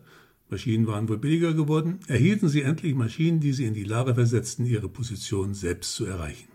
Maschinen 0.51 0.87
waren 0.87 1.09
wohl 1.09 1.19
billiger 1.19 1.55
geworden, 1.55 2.01
erhielten 2.07 2.49
sie 2.49 2.63
endlich 2.63 2.95
Maschinen, 2.95 3.41
die 3.41 3.53
sie 3.53 3.65
in 3.65 3.75
die 3.75 3.85
Lage 3.85 4.15
versetzten, 4.15 4.67
ihre 4.67 4.89
Position 4.89 5.55
selbst 5.55 5.95
zu 5.95 6.05
erreichen. 6.05 6.49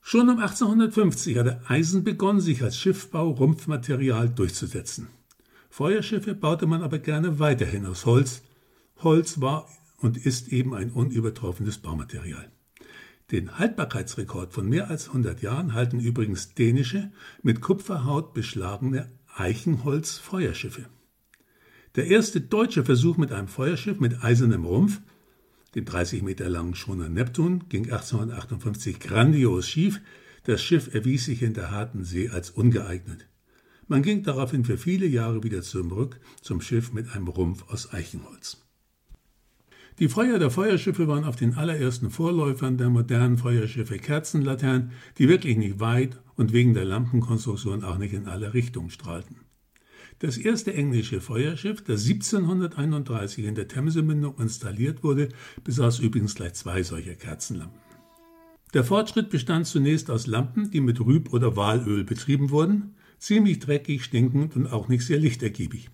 Schon 0.00 0.28
um 0.28 0.38
1850 0.38 1.36
hatte 1.36 1.60
Eisen 1.66 2.04
begonnen, 2.04 2.40
sich 2.40 2.62
als 2.62 2.78
Schiffbau 2.78 3.30
Rumpfmaterial 3.30 4.28
durchzusetzen. 4.28 5.08
Feuerschiffe 5.68 6.34
baute 6.34 6.66
man 6.66 6.82
aber 6.82 7.00
gerne 7.00 7.38
weiterhin 7.38 7.86
aus 7.86 8.06
Holz. 8.06 8.42
Holz 8.98 9.40
war 9.40 9.68
und 9.98 10.16
ist 10.16 10.48
eben 10.52 10.74
ein 10.74 10.90
unübertroffenes 10.90 11.78
Baumaterial. 11.78 12.50
Den 13.32 13.58
Haltbarkeitsrekord 13.58 14.52
von 14.52 14.68
mehr 14.68 14.88
als 14.88 15.08
100 15.08 15.42
Jahren 15.42 15.74
halten 15.74 15.98
übrigens 15.98 16.54
dänische, 16.54 17.10
mit 17.42 17.60
Kupferhaut 17.60 18.32
beschlagene 18.32 19.10
Eichenholz-Feuerschiffe. 19.34 20.86
Der 21.96 22.08
erste 22.08 22.42
deutsche 22.42 22.84
Versuch 22.84 23.16
mit 23.16 23.32
einem 23.32 23.48
Feuerschiff 23.48 24.00
mit 24.00 24.22
eisernem 24.22 24.66
Rumpf, 24.66 25.00
dem 25.74 25.86
30 25.86 26.22
Meter 26.22 26.46
langen 26.50 26.74
Schoner 26.74 27.08
Neptun, 27.08 27.70
ging 27.70 27.84
1858 27.84 29.00
grandios 29.00 29.66
schief. 29.66 30.02
Das 30.44 30.62
Schiff 30.62 30.92
erwies 30.94 31.24
sich 31.24 31.42
in 31.42 31.54
der 31.54 31.70
harten 31.70 32.04
See 32.04 32.28
als 32.28 32.50
ungeeignet. 32.50 33.26
Man 33.88 34.02
ging 34.02 34.22
daraufhin 34.22 34.66
für 34.66 34.76
viele 34.76 35.06
Jahre 35.06 35.42
wieder 35.42 35.62
zurück 35.62 36.20
zum 36.42 36.60
Schiff 36.60 36.92
mit 36.92 37.08
einem 37.12 37.28
Rumpf 37.28 37.64
aus 37.70 37.90
Eichenholz. 37.94 38.62
Die 39.98 40.10
Feuer 40.10 40.38
der 40.38 40.50
Feuerschiffe 40.50 41.08
waren 41.08 41.24
auf 41.24 41.36
den 41.36 41.54
allerersten 41.54 42.10
Vorläufern 42.10 42.76
der 42.76 42.90
modernen 42.90 43.38
Feuerschiffe 43.38 43.96
Kerzenlaternen, 43.96 44.90
die 45.16 45.30
wirklich 45.30 45.56
nicht 45.56 45.80
weit 45.80 46.20
und 46.34 46.52
wegen 46.52 46.74
der 46.74 46.84
Lampenkonstruktion 46.84 47.84
auch 47.84 47.96
nicht 47.96 48.12
in 48.12 48.26
alle 48.26 48.52
Richtungen 48.52 48.90
strahlten. 48.90 49.45
Das 50.18 50.38
erste 50.38 50.72
englische 50.72 51.20
Feuerschiff, 51.20 51.82
das 51.84 52.06
1731 52.06 53.44
in 53.44 53.54
der 53.54 53.68
Themsemündung 53.68 54.38
installiert 54.38 55.04
wurde, 55.04 55.28
besaß 55.62 55.98
übrigens 55.98 56.34
gleich 56.34 56.54
zwei 56.54 56.82
solcher 56.82 57.14
Kerzenlampen. 57.14 57.80
Der 58.72 58.82
Fortschritt 58.82 59.30
bestand 59.30 59.66
zunächst 59.66 60.10
aus 60.10 60.26
Lampen, 60.26 60.70
die 60.70 60.80
mit 60.80 61.00
Rüb- 61.00 61.32
oder 61.32 61.56
Walöl 61.56 62.04
betrieben 62.04 62.50
wurden, 62.50 62.94
ziemlich 63.18 63.58
dreckig, 63.58 64.04
stinkend 64.04 64.56
und 64.56 64.66
auch 64.66 64.88
nicht 64.88 65.04
sehr 65.04 65.18
lichtergiebig. 65.18 65.90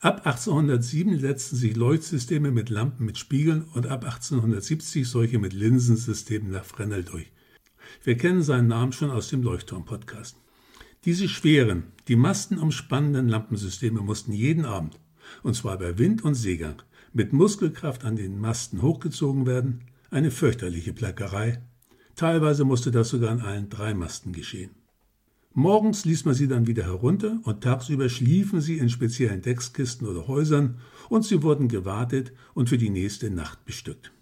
Ab 0.00 0.26
1807 0.26 1.18
setzten 1.20 1.56
sich 1.56 1.76
Leuchtsysteme 1.76 2.50
mit 2.50 2.70
Lampen 2.70 3.04
mit 3.04 3.18
Spiegeln 3.18 3.64
und 3.74 3.86
ab 3.86 4.04
1870 4.04 5.06
solche 5.06 5.38
mit 5.38 5.52
Linsensystemen 5.52 6.50
nach 6.50 6.64
Fresnel 6.64 7.04
durch. 7.04 7.30
Wir 8.02 8.16
kennen 8.16 8.42
seinen 8.42 8.68
Namen 8.68 8.92
schon 8.92 9.10
aus 9.10 9.28
dem 9.28 9.42
Leuchtturm-Podcast. 9.42 10.38
Diese 11.06 11.30
schweren, 11.30 11.84
die 12.08 12.16
Masten 12.16 12.58
umspannenden 12.58 13.26
Lampensysteme 13.26 14.02
mussten 14.02 14.32
jeden 14.32 14.66
Abend, 14.66 15.00
und 15.42 15.54
zwar 15.54 15.78
bei 15.78 15.96
Wind 15.96 16.22
und 16.22 16.34
Seegang, 16.34 16.82
mit 17.14 17.32
Muskelkraft 17.32 18.04
an 18.04 18.16
den 18.16 18.38
Masten 18.38 18.82
hochgezogen 18.82 19.46
werden, 19.46 19.84
eine 20.10 20.30
fürchterliche 20.30 20.92
Plackerei. 20.92 21.62
Teilweise 22.16 22.64
musste 22.64 22.90
das 22.90 23.08
sogar 23.08 23.30
an 23.30 23.40
allen 23.40 23.70
drei 23.70 23.94
Masten 23.94 24.34
geschehen. 24.34 24.72
Morgens 25.54 26.04
ließ 26.04 26.26
man 26.26 26.34
sie 26.34 26.48
dann 26.48 26.66
wieder 26.66 26.84
herunter 26.84 27.40
und 27.44 27.62
tagsüber 27.62 28.10
schliefen 28.10 28.60
sie 28.60 28.76
in 28.76 28.90
speziellen 28.90 29.40
Deckskisten 29.40 30.06
oder 30.06 30.28
Häusern 30.28 30.80
und 31.08 31.24
sie 31.24 31.42
wurden 31.42 31.68
gewartet 31.68 32.32
und 32.52 32.68
für 32.68 32.78
die 32.78 32.90
nächste 32.90 33.30
Nacht 33.30 33.64
bestückt. 33.64 34.12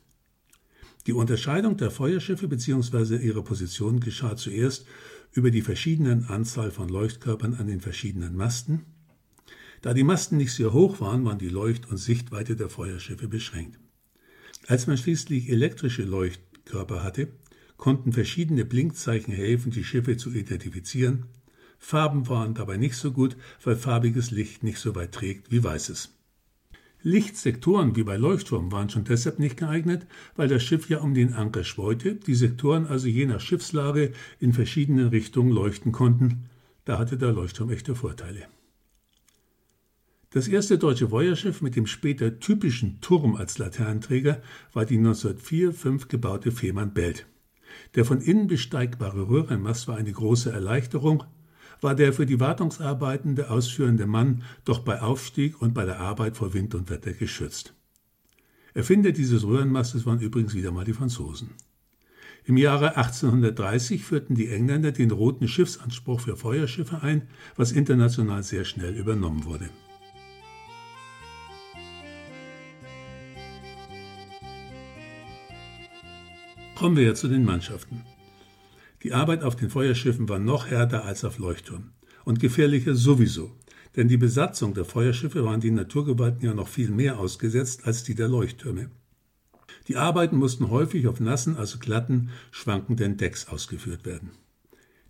Die 1.08 1.12
Unterscheidung 1.12 1.76
der 1.76 1.90
Feuerschiffe 1.90 2.48
bzw. 2.48 3.16
ihre 3.16 3.42
Position 3.42 3.98
geschah 3.98 4.36
zuerst 4.36 4.86
über 5.32 5.50
die 5.50 5.62
verschiedenen 5.62 6.24
Anzahl 6.26 6.70
von 6.70 6.88
Leuchtkörpern 6.88 7.54
an 7.54 7.66
den 7.66 7.80
verschiedenen 7.80 8.34
Masten. 8.36 8.84
Da 9.82 9.94
die 9.94 10.04
Masten 10.04 10.38
nicht 10.38 10.52
sehr 10.52 10.72
hoch 10.72 11.00
waren, 11.00 11.24
waren 11.24 11.38
die 11.38 11.48
Leucht- 11.48 11.88
und 11.88 11.98
Sichtweite 11.98 12.56
der 12.56 12.68
Feuerschiffe 12.68 13.28
beschränkt. 13.28 13.78
Als 14.66 14.86
man 14.86 14.98
schließlich 14.98 15.48
elektrische 15.48 16.02
Leuchtkörper 16.02 17.02
hatte, 17.02 17.28
konnten 17.76 18.12
verschiedene 18.12 18.64
Blinkzeichen 18.64 19.32
helfen, 19.32 19.70
die 19.70 19.84
Schiffe 19.84 20.16
zu 20.16 20.32
identifizieren. 20.32 21.26
Farben 21.78 22.28
waren 22.28 22.54
dabei 22.54 22.76
nicht 22.76 22.96
so 22.96 23.12
gut, 23.12 23.36
weil 23.62 23.76
farbiges 23.76 24.32
Licht 24.32 24.64
nicht 24.64 24.78
so 24.78 24.94
weit 24.96 25.12
trägt 25.12 25.52
wie 25.52 25.62
weißes. 25.62 26.17
Lichtsektoren 27.02 27.94
wie 27.94 28.02
bei 28.02 28.16
Leuchtturm 28.16 28.72
waren 28.72 28.90
schon 28.90 29.04
deshalb 29.04 29.38
nicht 29.38 29.56
geeignet, 29.56 30.06
weil 30.34 30.48
das 30.48 30.62
Schiff 30.64 30.88
ja 30.88 30.98
um 30.98 31.14
den 31.14 31.32
Anker 31.32 31.62
schweute, 31.62 32.16
die 32.16 32.34
Sektoren 32.34 32.86
also 32.86 33.06
je 33.06 33.26
nach 33.26 33.40
Schiffslage 33.40 34.12
in 34.40 34.52
verschiedenen 34.52 35.08
Richtungen 35.08 35.52
leuchten 35.52 35.92
konnten. 35.92 36.46
Da 36.84 36.98
hatte 36.98 37.16
der 37.16 37.32
Leuchtturm 37.32 37.70
echte 37.70 37.94
Vorteile. 37.94 38.46
Das 40.30 40.48
erste 40.48 40.76
deutsche 40.76 41.08
Feuerschiff 41.08 41.62
mit 41.62 41.76
dem 41.76 41.86
später 41.86 42.38
typischen 42.40 43.00
Turm 43.00 43.36
als 43.36 43.58
Laternenträger 43.58 44.42
war 44.72 44.84
die 44.84 44.98
1904-5 44.98 46.08
gebaute 46.08 46.52
Fehmarn 46.52 46.92
Belt. 46.92 47.26
Der 47.94 48.04
von 48.04 48.20
innen 48.20 48.46
besteigbare 48.46 49.28
Röhrenmast 49.28 49.88
war 49.88 49.96
eine 49.96 50.12
große 50.12 50.50
Erleichterung, 50.50 51.24
war 51.80 51.94
der 51.94 52.12
für 52.12 52.26
die 52.26 52.40
Wartungsarbeiten 52.40 53.36
der 53.36 53.50
ausführende 53.50 54.06
Mann 54.06 54.42
doch 54.64 54.80
bei 54.80 55.00
Aufstieg 55.00 55.60
und 55.60 55.74
bei 55.74 55.84
der 55.84 56.00
Arbeit 56.00 56.36
vor 56.36 56.54
Wind 56.54 56.74
und 56.74 56.90
Wetter 56.90 57.12
geschützt. 57.12 57.74
Erfinder 58.74 59.12
dieses 59.12 59.44
Röhrenmastes 59.44 60.06
waren 60.06 60.20
übrigens 60.20 60.54
wieder 60.54 60.70
mal 60.70 60.84
die 60.84 60.92
Franzosen. 60.92 61.50
Im 62.44 62.56
Jahre 62.56 62.96
1830 62.96 64.04
führten 64.04 64.34
die 64.34 64.48
Engländer 64.48 64.92
den 64.92 65.10
roten 65.10 65.48
Schiffsanspruch 65.48 66.20
für 66.20 66.36
Feuerschiffe 66.36 67.02
ein, 67.02 67.28
was 67.56 67.72
international 67.72 68.42
sehr 68.42 68.64
schnell 68.64 68.94
übernommen 68.94 69.44
wurde. 69.44 69.68
Kommen 76.74 76.96
wir 76.96 77.04
jetzt 77.04 77.20
zu 77.20 77.28
den 77.28 77.44
Mannschaften. 77.44 78.04
Die 79.02 79.12
Arbeit 79.12 79.44
auf 79.44 79.54
den 79.54 79.70
Feuerschiffen 79.70 80.28
war 80.28 80.38
noch 80.38 80.66
härter 80.66 81.04
als 81.04 81.24
auf 81.24 81.38
Leuchtturm 81.38 81.90
und 82.24 82.40
gefährlicher 82.40 82.94
sowieso, 82.94 83.52
denn 83.96 84.08
die 84.08 84.16
Besatzung 84.16 84.74
der 84.74 84.84
Feuerschiffe 84.84 85.44
waren 85.44 85.60
den 85.60 85.74
Naturgewalten 85.74 86.44
ja 86.44 86.52
noch 86.52 86.68
viel 86.68 86.90
mehr 86.90 87.18
ausgesetzt 87.18 87.86
als 87.86 88.02
die 88.02 88.14
der 88.14 88.28
Leuchttürme. 88.28 88.90
Die 89.86 89.96
Arbeiten 89.96 90.36
mussten 90.36 90.68
häufig 90.70 91.06
auf 91.06 91.20
nassen, 91.20 91.56
also 91.56 91.78
glatten, 91.78 92.30
schwankenden 92.50 93.16
Decks 93.16 93.48
ausgeführt 93.48 94.04
werden. 94.04 94.30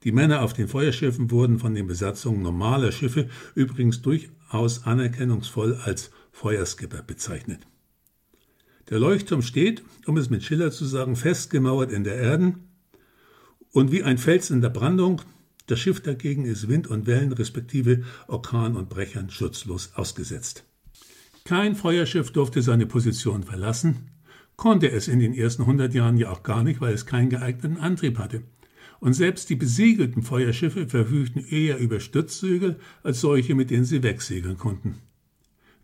Die 0.05 0.12
Männer 0.12 0.42
auf 0.42 0.53
den 0.53 0.68
Feuerschiffen 0.68 1.31
wurden 1.31 1.59
von 1.59 1.74
den 1.74 1.87
Besatzungen 1.87 2.42
normaler 2.42 2.92
Schiffe 2.92 3.29
übrigens 3.55 4.03
durchaus 4.03 4.85
anerkennungsvoll 4.85 5.74
als 5.83 6.11
Feuerskipper 6.31 7.03
bezeichnet. 7.03 7.66
Der 8.90 9.01
Leuchtturm 9.01 9.42
steht, 9.42 9.83
um 10.07 10.16
es 10.16 10.31
mit 10.31 10.44
Schiller 10.44 10.70
zu 10.70 10.85
sagen, 10.85 11.16
festgemauert 11.16 11.90
in 11.90 12.05
der 12.05 12.14
Erden 12.14 12.67
und 13.72 13.92
wie 13.92 14.02
ein 14.02 14.18
Fels 14.18 14.50
in 14.50 14.61
der 14.61 14.70
Brandung, 14.70 15.22
das 15.66 15.81
Schiff 15.81 16.00
dagegen 16.00 16.44
ist 16.44 16.68
Wind 16.68 16.87
und 16.87 17.07
Wellen 17.07 17.33
respektive 17.33 18.02
Orkan 18.26 18.76
und 18.76 18.88
Brechern 18.88 19.31
schutzlos 19.31 19.92
ausgesetzt. 19.94 20.64
Kein 21.44 21.76
Feuerschiff 21.76 22.31
durfte 22.31 22.62
seine 22.62 22.87
Position 22.87 23.42
verlassen, 23.42 24.11
konnte 24.57 24.90
es 24.90 25.09
in 25.09 25.18
den 25.18 25.35
ersten 25.35 25.66
hundert 25.66 25.94
Jahren 25.94 26.16
ja 26.16 26.31
auch 26.31 26.42
gar 26.42 26.62
nicht, 26.64 26.81
weil 26.81 26.92
es 26.92 27.07
keinen 27.07 27.31
geeigneten 27.31 27.78
Antrieb 27.78 28.18
hatte. 28.18 28.42
Und 29.00 29.12
selbst 29.12 29.48
die 29.48 29.57
besiegelten 29.57 30.22
Feuerschiffe 30.22 30.88
verfügten 30.88 31.44
eher 31.46 31.78
über 31.78 32.00
Stützsegel 32.00 32.81
als 33.02 33.20
solche, 33.20 33.54
mit 33.54 33.70
denen 33.70 33.85
sie 33.85 34.02
wegsegeln 34.02 34.59
konnten. 34.59 34.96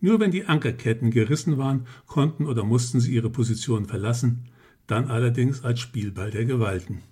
Nur 0.01 0.19
wenn 0.19 0.33
die 0.33 0.47
Ankerketten 0.47 1.11
gerissen 1.11 1.57
waren, 1.57 1.87
konnten 2.07 2.47
oder 2.47 2.65
mussten 2.65 3.01
sie 3.01 3.15
ihre 3.15 3.31
Position 3.31 3.87
verlassen, 3.87 4.51
dann 4.87 5.07
allerdings 5.07 5.63
als 5.63 5.81
Spielball 5.81 6.31
der 6.31 6.45
Gewalten. 6.45 7.03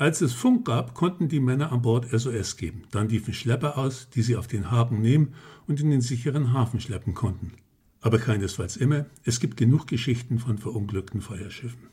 Als 0.00 0.22
es 0.22 0.32
Funk 0.32 0.64
gab, 0.64 0.94
konnten 0.94 1.28
die 1.28 1.40
Männer 1.40 1.72
an 1.72 1.82
Bord 1.82 2.06
SOS 2.10 2.56
geben. 2.56 2.84
Dann 2.90 3.10
liefen 3.10 3.34
Schlepper 3.34 3.76
aus, 3.76 4.08
die 4.08 4.22
sie 4.22 4.34
auf 4.34 4.46
den 4.46 4.70
Haken 4.70 5.02
nehmen 5.02 5.34
und 5.66 5.78
in 5.78 5.90
den 5.90 6.00
sicheren 6.00 6.54
Hafen 6.54 6.80
schleppen 6.80 7.12
konnten. 7.12 7.52
Aber 8.00 8.16
keinesfalls 8.16 8.78
immer. 8.78 9.04
Es 9.24 9.40
gibt 9.40 9.58
genug 9.58 9.86
Geschichten 9.86 10.38
von 10.38 10.56
verunglückten 10.56 11.20
Feuerschiffen. 11.20 11.90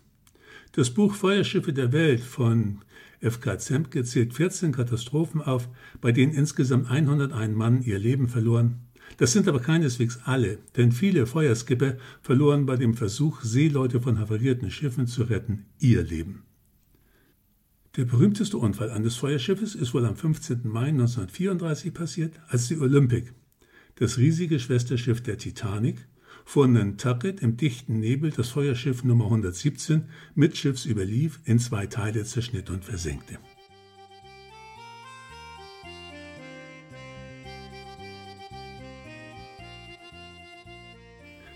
Das 0.71 0.91
Buch 0.91 1.15
Feuerschiffe 1.15 1.73
der 1.73 1.91
Welt 1.91 2.21
von 2.21 2.79
F.K. 3.19 3.59
Zemke 3.59 4.05
zählt 4.05 4.33
14 4.33 4.71
Katastrophen 4.71 5.41
auf, 5.41 5.67
bei 5.99 6.13
denen 6.13 6.31
insgesamt 6.31 6.89
101 6.89 7.57
Mann 7.57 7.81
ihr 7.81 7.99
Leben 7.99 8.29
verloren 8.29 8.87
das 9.15 9.31
sind 9.31 9.47
aber 9.47 9.59
keineswegs 9.59 10.19
alle, 10.25 10.59
denn 10.75 10.91
viele 10.91 11.25
Feuerskipper 11.25 11.95
verloren 12.21 12.65
bei 12.65 12.75
dem 12.75 12.93
Versuch, 12.93 13.41
Seeleute 13.41 14.01
von 14.01 14.19
havarierten 14.19 14.69
Schiffen 14.69 15.07
zu 15.07 15.23
retten, 15.23 15.65
ihr 15.79 16.03
Leben. 16.03 16.43
Der 17.97 18.05
berühmteste 18.05 18.59
Unfall 18.59 18.91
eines 18.91 19.15
Feuerschiffes 19.15 19.73
ist 19.73 19.95
wohl 19.95 20.05
am 20.05 20.15
15. 20.15 20.61
Mai 20.65 20.89
1934 20.89 21.91
passiert, 21.91 22.39
als 22.47 22.67
die 22.67 22.77
Olympic, 22.77 23.33
das 23.95 24.19
riesige 24.19 24.59
Schwesterschiff 24.59 25.23
der 25.23 25.39
Titanic, 25.39 26.07
vor 26.45 26.67
Nantucket 26.67 27.41
im 27.41 27.57
dichten 27.57 27.99
Nebel 27.99 28.29
das 28.29 28.49
Feuerschiff 28.49 29.03
Nummer 29.03 29.25
117 29.25 30.03
mittschiffs 30.35 30.85
überlief, 30.85 31.39
in 31.45 31.57
zwei 31.57 31.87
Teile 31.87 32.23
zerschnitt 32.23 32.69
und 32.69 32.85
versenkte. 32.85 33.39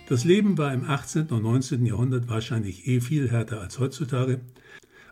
Das 0.09 0.25
Leben 0.25 0.57
war 0.57 0.73
im 0.73 0.85
18. 0.85 1.27
und 1.27 1.43
19. 1.43 1.85
Jahrhundert 1.85 2.27
wahrscheinlich 2.27 2.87
eh 2.87 2.99
viel 2.99 3.29
härter 3.29 3.61
als 3.61 3.77
heutzutage, 3.77 4.41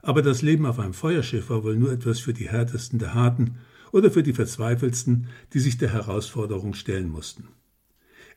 aber 0.01 0.21
das 0.21 0.41
Leben 0.41 0.65
auf 0.65 0.79
einem 0.79 0.93
Feuerschiff 0.93 1.49
war 1.49 1.63
wohl 1.63 1.75
nur 1.75 1.91
etwas 1.91 2.19
für 2.19 2.33
die 2.33 2.49
härtesten 2.49 2.99
der 2.99 3.13
Harten 3.13 3.57
oder 3.91 4.11
für 4.11 4.23
die 4.23 4.33
verzweifelsten, 4.33 5.27
die 5.53 5.59
sich 5.59 5.77
der 5.77 5.93
Herausforderung 5.93 6.73
stellen 6.73 7.09
mussten. 7.09 7.47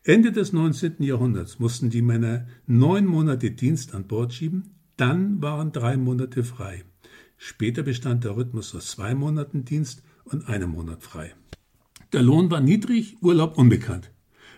Ende 0.04 0.32
des 0.32 0.52
19. 0.52 0.96
Jahrhunderts 0.98 1.58
mussten 1.58 1.88
die 1.88 2.02
Männer 2.02 2.46
neun 2.66 3.06
Monate 3.06 3.52
Dienst 3.52 3.94
an 3.94 4.08
Bord 4.08 4.32
schieben, 4.32 4.74
dann 4.96 5.40
waren 5.40 5.72
drei 5.72 5.96
Monate 5.96 6.42
frei. 6.42 6.84
Später 7.36 7.82
bestand 7.82 8.24
der 8.24 8.36
Rhythmus 8.36 8.74
aus 8.74 8.90
zwei 8.90 9.14
Monaten 9.14 9.64
Dienst 9.64 10.02
und 10.24 10.48
einem 10.48 10.70
Monat 10.70 11.02
frei. 11.02 11.34
Der 12.12 12.22
Lohn 12.22 12.50
war 12.50 12.60
niedrig, 12.60 13.16
Urlaub 13.22 13.56
unbekannt. 13.56 14.10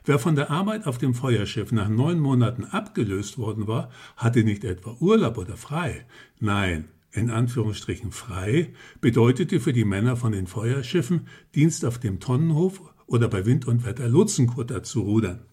Wer 0.07 0.19
von 0.19 0.35
der 0.35 0.51
Arbeit 0.51 0.87
auf 0.87 0.99
dem 0.99 1.15
Feuerschiff 1.15 1.73
nach 1.73 1.89
neun 1.89 2.21
Monaten 2.21 2.65
abgelöst 2.65 3.39
worden 3.39 3.67
war, 3.67 3.91
hatte 4.17 4.45
nicht 4.45 4.65
etwa 4.65 4.97
Urlaub 5.01 5.39
oder 5.39 5.57
frei. 5.57 6.05
Nein, 6.41 6.89
in 7.15 7.31
Anführungsstrichen 7.31 8.11
frei 8.11 8.75
bedeutete 9.01 9.61
für 9.61 9.73
die 9.73 9.85
Männer 9.85 10.17
von 10.17 10.33
den 10.33 10.47
Feuerschiffen 10.47 11.29
Dienst 11.55 11.85
auf 11.85 11.99
dem 11.99 12.19
Tonnenhof 12.19 12.83
oder 13.07 13.29
bei 13.29 13.47
Wind 13.47 13.67
und 13.67 13.85
Wetter 13.85 14.09
Lotsenkutter 14.09 14.83
zu 14.83 15.03
rudern. 15.03 15.45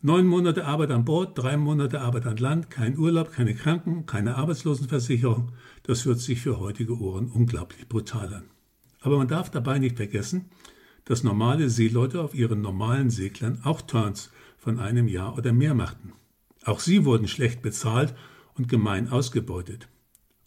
Neun 0.00 0.26
Monate 0.26 0.64
Arbeit 0.64 0.90
an 0.90 1.04
Bord, 1.04 1.36
drei 1.38 1.56
Monate 1.56 2.00
Arbeit 2.00 2.26
an 2.26 2.36
Land, 2.36 2.70
kein 2.70 2.98
Urlaub, 2.98 3.32
keine 3.32 3.54
Kranken, 3.54 4.06
keine 4.06 4.36
Arbeitslosenversicherung, 4.36 5.52
das 5.82 6.04
hört 6.04 6.20
sich 6.20 6.40
für 6.40 6.58
heutige 6.58 6.98
Ohren 6.98 7.28
unglaublich 7.28 7.88
brutal 7.88 8.32
an. 8.34 8.44
Aber 9.00 9.18
man 9.18 9.28
darf 9.28 9.50
dabei 9.50 9.78
nicht 9.78 9.96
vergessen, 9.96 10.46
dass 11.04 11.24
normale 11.24 11.70
Seeleute 11.70 12.20
auf 12.20 12.34
ihren 12.34 12.60
normalen 12.60 13.10
Seglern 13.10 13.60
auch 13.64 13.80
Turns 13.80 14.30
von 14.56 14.78
einem 14.78 15.08
Jahr 15.08 15.36
oder 15.36 15.52
mehr 15.52 15.74
machten. 15.74 16.12
Auch 16.64 16.80
sie 16.80 17.04
wurden 17.04 17.28
schlecht 17.28 17.62
bezahlt 17.62 18.14
und 18.54 18.68
gemein 18.68 19.08
ausgebeutet. 19.08 19.88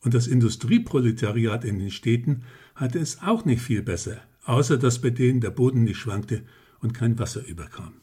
Und 0.03 0.13
das 0.13 0.27
Industrieproletariat 0.27 1.63
in 1.63 1.79
den 1.79 1.91
Städten 1.91 2.43
hatte 2.75 2.99
es 2.99 3.21
auch 3.21 3.45
nicht 3.45 3.61
viel 3.61 3.83
besser, 3.83 4.17
außer 4.45 4.77
dass 4.77 4.99
bei 4.99 5.11
denen 5.11 5.41
der 5.41 5.51
Boden 5.51 5.83
nicht 5.83 5.97
schwankte 5.97 6.43
und 6.79 6.93
kein 6.93 7.19
Wasser 7.19 7.45
überkam. 7.45 7.93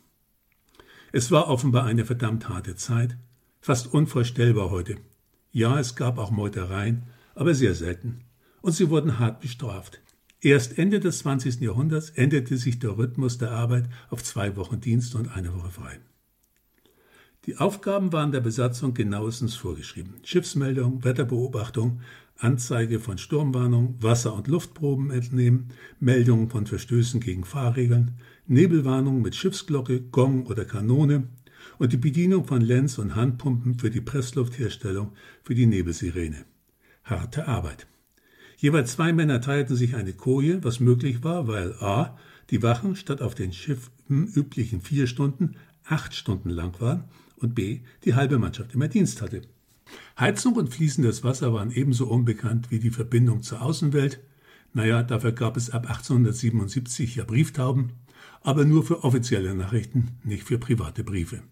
Es 1.12 1.30
war 1.30 1.48
offenbar 1.48 1.84
eine 1.84 2.04
verdammt 2.04 2.48
harte 2.48 2.76
Zeit, 2.76 3.16
fast 3.60 3.92
unvorstellbar 3.92 4.70
heute. 4.70 4.96
Ja, 5.50 5.80
es 5.80 5.96
gab 5.96 6.18
auch 6.18 6.30
Meutereien, 6.30 7.04
aber 7.34 7.54
sehr 7.54 7.74
selten. 7.74 8.20
Und 8.60 8.72
sie 8.72 8.90
wurden 8.90 9.18
hart 9.18 9.40
bestraft. 9.40 10.00
Erst 10.40 10.78
Ende 10.78 11.00
des 11.00 11.20
20. 11.20 11.60
Jahrhunderts 11.60 12.10
änderte 12.10 12.56
sich 12.58 12.78
der 12.78 12.96
Rhythmus 12.96 13.38
der 13.38 13.50
Arbeit 13.50 13.88
auf 14.10 14.22
zwei 14.22 14.54
Wochen 14.56 14.80
Dienst 14.80 15.14
und 15.14 15.28
eine 15.28 15.52
Woche 15.54 15.70
frei. 15.70 15.98
Die 17.48 17.56
Aufgaben 17.56 18.12
waren 18.12 18.30
der 18.30 18.42
Besatzung 18.42 18.92
genauestens 18.92 19.54
vorgeschrieben. 19.54 20.16
Schiffsmeldung, 20.22 21.02
Wetterbeobachtung, 21.02 22.02
Anzeige 22.36 23.00
von 23.00 23.16
Sturmwarnung, 23.16 23.94
Wasser- 24.02 24.34
und 24.34 24.48
Luftproben 24.48 25.10
entnehmen, 25.10 25.68
Meldungen 25.98 26.50
von 26.50 26.66
Verstößen 26.66 27.20
gegen 27.20 27.44
Fahrregeln, 27.44 28.10
Nebelwarnung 28.46 29.22
mit 29.22 29.34
Schiffsglocke, 29.34 30.02
Gong 30.12 30.44
oder 30.44 30.66
Kanone 30.66 31.28
und 31.78 31.94
die 31.94 31.96
Bedienung 31.96 32.44
von 32.44 32.60
Lenz- 32.60 32.98
und 32.98 33.16
Handpumpen 33.16 33.78
für 33.78 33.88
die 33.88 34.02
Pressluftherstellung 34.02 35.12
für 35.42 35.54
die 35.54 35.64
Nebelsirene. 35.64 36.44
Harte 37.02 37.48
Arbeit. 37.48 37.86
Jeweils 38.58 38.92
zwei 38.92 39.14
Männer 39.14 39.40
teilten 39.40 39.74
sich 39.74 39.96
eine 39.96 40.12
Koje, 40.12 40.62
was 40.64 40.80
möglich 40.80 41.24
war, 41.24 41.48
weil 41.48 41.72
a. 41.80 42.18
die 42.50 42.62
Wachen 42.62 42.94
statt 42.94 43.22
auf 43.22 43.34
den 43.34 43.54
Schiffen 43.54 44.26
üblichen 44.34 44.82
vier 44.82 45.06
Stunden 45.06 45.56
acht 45.86 46.14
Stunden 46.14 46.50
lang 46.50 46.78
waren 46.82 47.04
und 47.40 47.54
b. 47.54 47.80
die 48.04 48.14
halbe 48.14 48.38
Mannschaft 48.38 48.74
immer 48.74 48.88
Dienst 48.88 49.22
hatte. 49.22 49.42
Heizung 50.18 50.54
und 50.54 50.72
fließendes 50.72 51.24
Wasser 51.24 51.52
waren 51.52 51.70
ebenso 51.70 52.06
unbekannt 52.06 52.70
wie 52.70 52.78
die 52.78 52.90
Verbindung 52.90 53.42
zur 53.42 53.62
Außenwelt. 53.62 54.20
Naja, 54.74 55.02
dafür 55.02 55.32
gab 55.32 55.56
es 55.56 55.70
ab 55.70 55.88
1877 55.88 57.16
ja 57.16 57.24
Brieftauben, 57.24 57.92
aber 58.42 58.64
nur 58.64 58.84
für 58.84 59.04
offizielle 59.04 59.54
Nachrichten, 59.54 60.18
nicht 60.24 60.44
für 60.44 60.58
private 60.58 61.04
Briefe. 61.04 61.42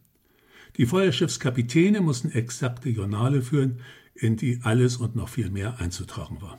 Die 0.77 0.87
Feuerschiffskapitäne 0.87 2.01
mussten 2.01 2.31
exakte 2.31 2.91
Journale 2.91 3.41
führen, 3.41 3.81
in 4.15 4.37
die 4.37 4.61
alles 4.63 4.97
und 4.97 5.17
noch 5.17 5.29
viel 5.29 5.51
mehr 5.51 5.81
einzutragen 5.81 6.41
war. 6.43 6.59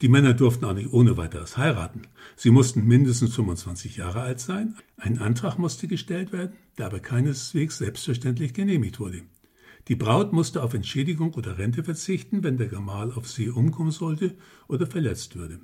Die 0.00 0.08
Männer 0.08 0.34
durften 0.34 0.64
auch 0.64 0.74
nicht 0.74 0.92
ohne 0.92 1.16
weiteres 1.16 1.56
heiraten. 1.56 2.02
Sie 2.36 2.50
mussten 2.50 2.86
mindestens 2.86 3.34
25 3.34 3.96
Jahre 3.96 4.22
alt 4.22 4.40
sein. 4.40 4.76
Ein 4.96 5.18
Antrag 5.18 5.58
musste 5.58 5.86
gestellt 5.86 6.32
werden, 6.32 6.52
der 6.78 6.86
aber 6.86 7.00
keineswegs 7.00 7.78
selbstverständlich 7.78 8.54
genehmigt 8.54 8.98
wurde. 8.98 9.22
Die 9.88 9.96
Braut 9.96 10.32
musste 10.32 10.62
auf 10.62 10.74
Entschädigung 10.74 11.34
oder 11.34 11.58
Rente 11.58 11.84
verzichten, 11.84 12.42
wenn 12.42 12.56
der 12.56 12.68
Gemahl 12.68 13.12
auf 13.12 13.28
sie 13.28 13.50
umkommen 13.50 13.90
sollte 13.90 14.34
oder 14.68 14.86
verletzt 14.86 15.36
würde. 15.36 15.60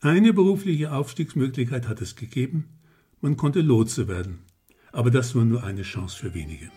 Eine 0.00 0.32
berufliche 0.32 0.92
Aufstiegsmöglichkeit 0.92 1.88
hat 1.88 2.00
es 2.00 2.16
gegeben, 2.16 2.68
man 3.20 3.36
konnte 3.36 3.60
Lotse 3.60 4.08
werden, 4.08 4.40
aber 4.90 5.12
das 5.12 5.36
war 5.36 5.44
nur 5.44 5.62
eine 5.62 5.82
Chance 5.82 6.16
für 6.16 6.34
wenige. 6.34 6.72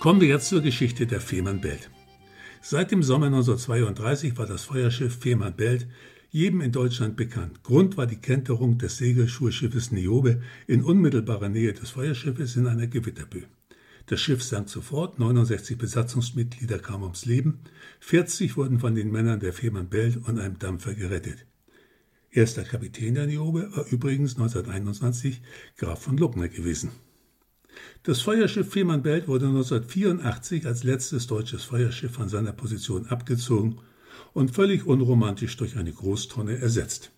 Kommen 0.00 0.22
wir 0.22 0.28
jetzt 0.28 0.48
zur 0.48 0.62
Geschichte 0.62 1.06
der 1.06 1.20
Fehmarn 1.20 1.60
Belt. 1.60 1.90
Seit 2.62 2.90
dem 2.90 3.02
Sommer 3.02 3.26
1932 3.26 4.38
war 4.38 4.46
das 4.46 4.64
Feuerschiff 4.64 5.18
Fehmarn 5.18 5.54
Belt 5.54 5.88
jedem 6.30 6.62
in 6.62 6.72
Deutschland 6.72 7.18
bekannt. 7.18 7.62
Grund 7.62 7.98
war 7.98 8.06
die 8.06 8.16
Kenterung 8.16 8.78
des 8.78 8.96
Segelschulschiffes 8.96 9.92
Niobe 9.92 10.40
in 10.66 10.82
unmittelbarer 10.82 11.50
Nähe 11.50 11.74
des 11.74 11.90
Feuerschiffes 11.90 12.56
in 12.56 12.66
einer 12.66 12.86
Gewitterböe. 12.86 13.44
Das 14.06 14.22
Schiff 14.22 14.42
sank 14.42 14.70
sofort, 14.70 15.18
69 15.18 15.76
Besatzungsmitglieder 15.76 16.78
kamen 16.78 17.02
ums 17.02 17.26
Leben, 17.26 17.60
40 18.00 18.56
wurden 18.56 18.78
von 18.78 18.94
den 18.94 19.12
Männern 19.12 19.40
der 19.40 19.52
Fehmarn 19.52 19.90
Belt 19.90 20.16
und 20.16 20.38
einem 20.38 20.58
Dampfer 20.58 20.94
gerettet. 20.94 21.44
Erster 22.30 22.62
Kapitän 22.62 23.16
der 23.16 23.26
Niobe 23.26 23.70
war 23.76 23.84
übrigens 23.92 24.36
1921 24.38 25.42
Graf 25.76 26.00
von 26.00 26.16
Luckner 26.16 26.48
gewesen. 26.48 26.90
Das 28.02 28.22
Feuerschiff 28.22 28.72
Fehmarnbelt 28.72 29.28
wurde 29.28 29.46
1984 29.46 30.66
als 30.66 30.84
letztes 30.84 31.26
deutsches 31.26 31.64
Feuerschiff 31.64 32.12
von 32.12 32.30
seiner 32.30 32.52
Position 32.52 33.06
abgezogen 33.06 33.78
und 34.32 34.52
völlig 34.52 34.86
unromantisch 34.86 35.56
durch 35.58 35.76
eine 35.76 35.92
Großtonne 35.92 36.56
ersetzt. 36.58 37.12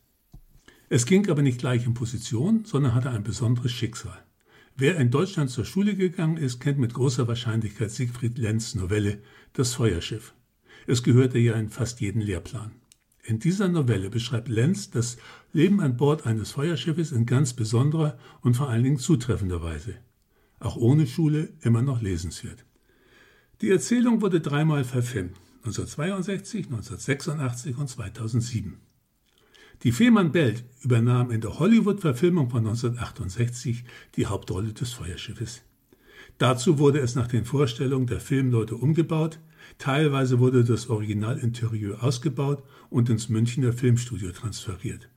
Es 0.88 1.06
ging 1.06 1.30
aber 1.30 1.42
nicht 1.42 1.58
gleich 1.58 1.86
in 1.86 1.94
Position, 1.94 2.64
sondern 2.64 2.94
hatte 2.94 3.10
ein 3.10 3.22
besonderes 3.22 3.70
Schicksal. 3.70 4.18
Wer 4.76 4.96
in 4.96 5.12
Deutschland 5.12 5.50
zur 5.50 5.64
Schule 5.64 5.94
gegangen 5.94 6.36
ist, 6.36 6.58
kennt 6.58 6.78
mit 6.78 6.94
großer 6.94 7.28
Wahrscheinlichkeit 7.28 7.92
Siegfried 7.92 8.38
Lenz 8.38 8.74
Novelle 8.74 9.18
Das 9.52 9.74
Feuerschiff. 9.74 10.34
Es 10.88 11.04
gehörte 11.04 11.38
ja 11.38 11.54
in 11.54 11.68
fast 11.70 12.00
jeden 12.00 12.22
Lehrplan. 12.22 12.72
In 13.22 13.38
dieser 13.38 13.68
Novelle 13.68 14.10
beschreibt 14.10 14.48
Lenz 14.48 14.90
das 14.90 15.16
Leben 15.52 15.80
an 15.80 15.96
Bord 15.96 16.26
eines 16.26 16.50
Feuerschiffes 16.50 17.12
in 17.12 17.24
ganz 17.24 17.52
besonderer 17.52 18.18
und 18.40 18.56
vor 18.56 18.68
allen 18.68 18.82
Dingen 18.82 18.98
zutreffender 18.98 19.62
Weise 19.62 19.94
auch 20.64 20.76
ohne 20.76 21.06
Schule 21.06 21.52
immer 21.62 21.82
noch 21.82 22.02
lesenswert. 22.02 22.64
Die 23.60 23.70
Erzählung 23.70 24.22
wurde 24.22 24.40
dreimal 24.40 24.84
verfilmt, 24.84 25.36
1962, 25.64 26.66
1986 26.66 27.76
und 27.76 27.88
2007. 27.88 28.78
Die 29.82 29.92
Fehmarn 29.92 30.32
Belt 30.32 30.64
übernahm 30.82 31.30
in 31.30 31.40
der 31.40 31.58
Hollywood-Verfilmung 31.58 32.50
von 32.50 32.60
1968 32.60 33.84
die 34.16 34.26
Hauptrolle 34.26 34.72
des 34.72 34.92
Feuerschiffes. 34.92 35.62
Dazu 36.38 36.78
wurde 36.78 37.00
es 37.00 37.14
nach 37.14 37.26
den 37.26 37.44
Vorstellungen 37.44 38.06
der 38.06 38.20
Filmleute 38.20 38.76
umgebaut, 38.76 39.40
teilweise 39.78 40.38
wurde 40.38 40.64
das 40.64 40.88
Originalinterieur 40.88 42.02
ausgebaut 42.02 42.62
und 42.90 43.10
ins 43.10 43.28
Münchner 43.28 43.72
Filmstudio 43.72 44.32
transferiert. 44.32 45.08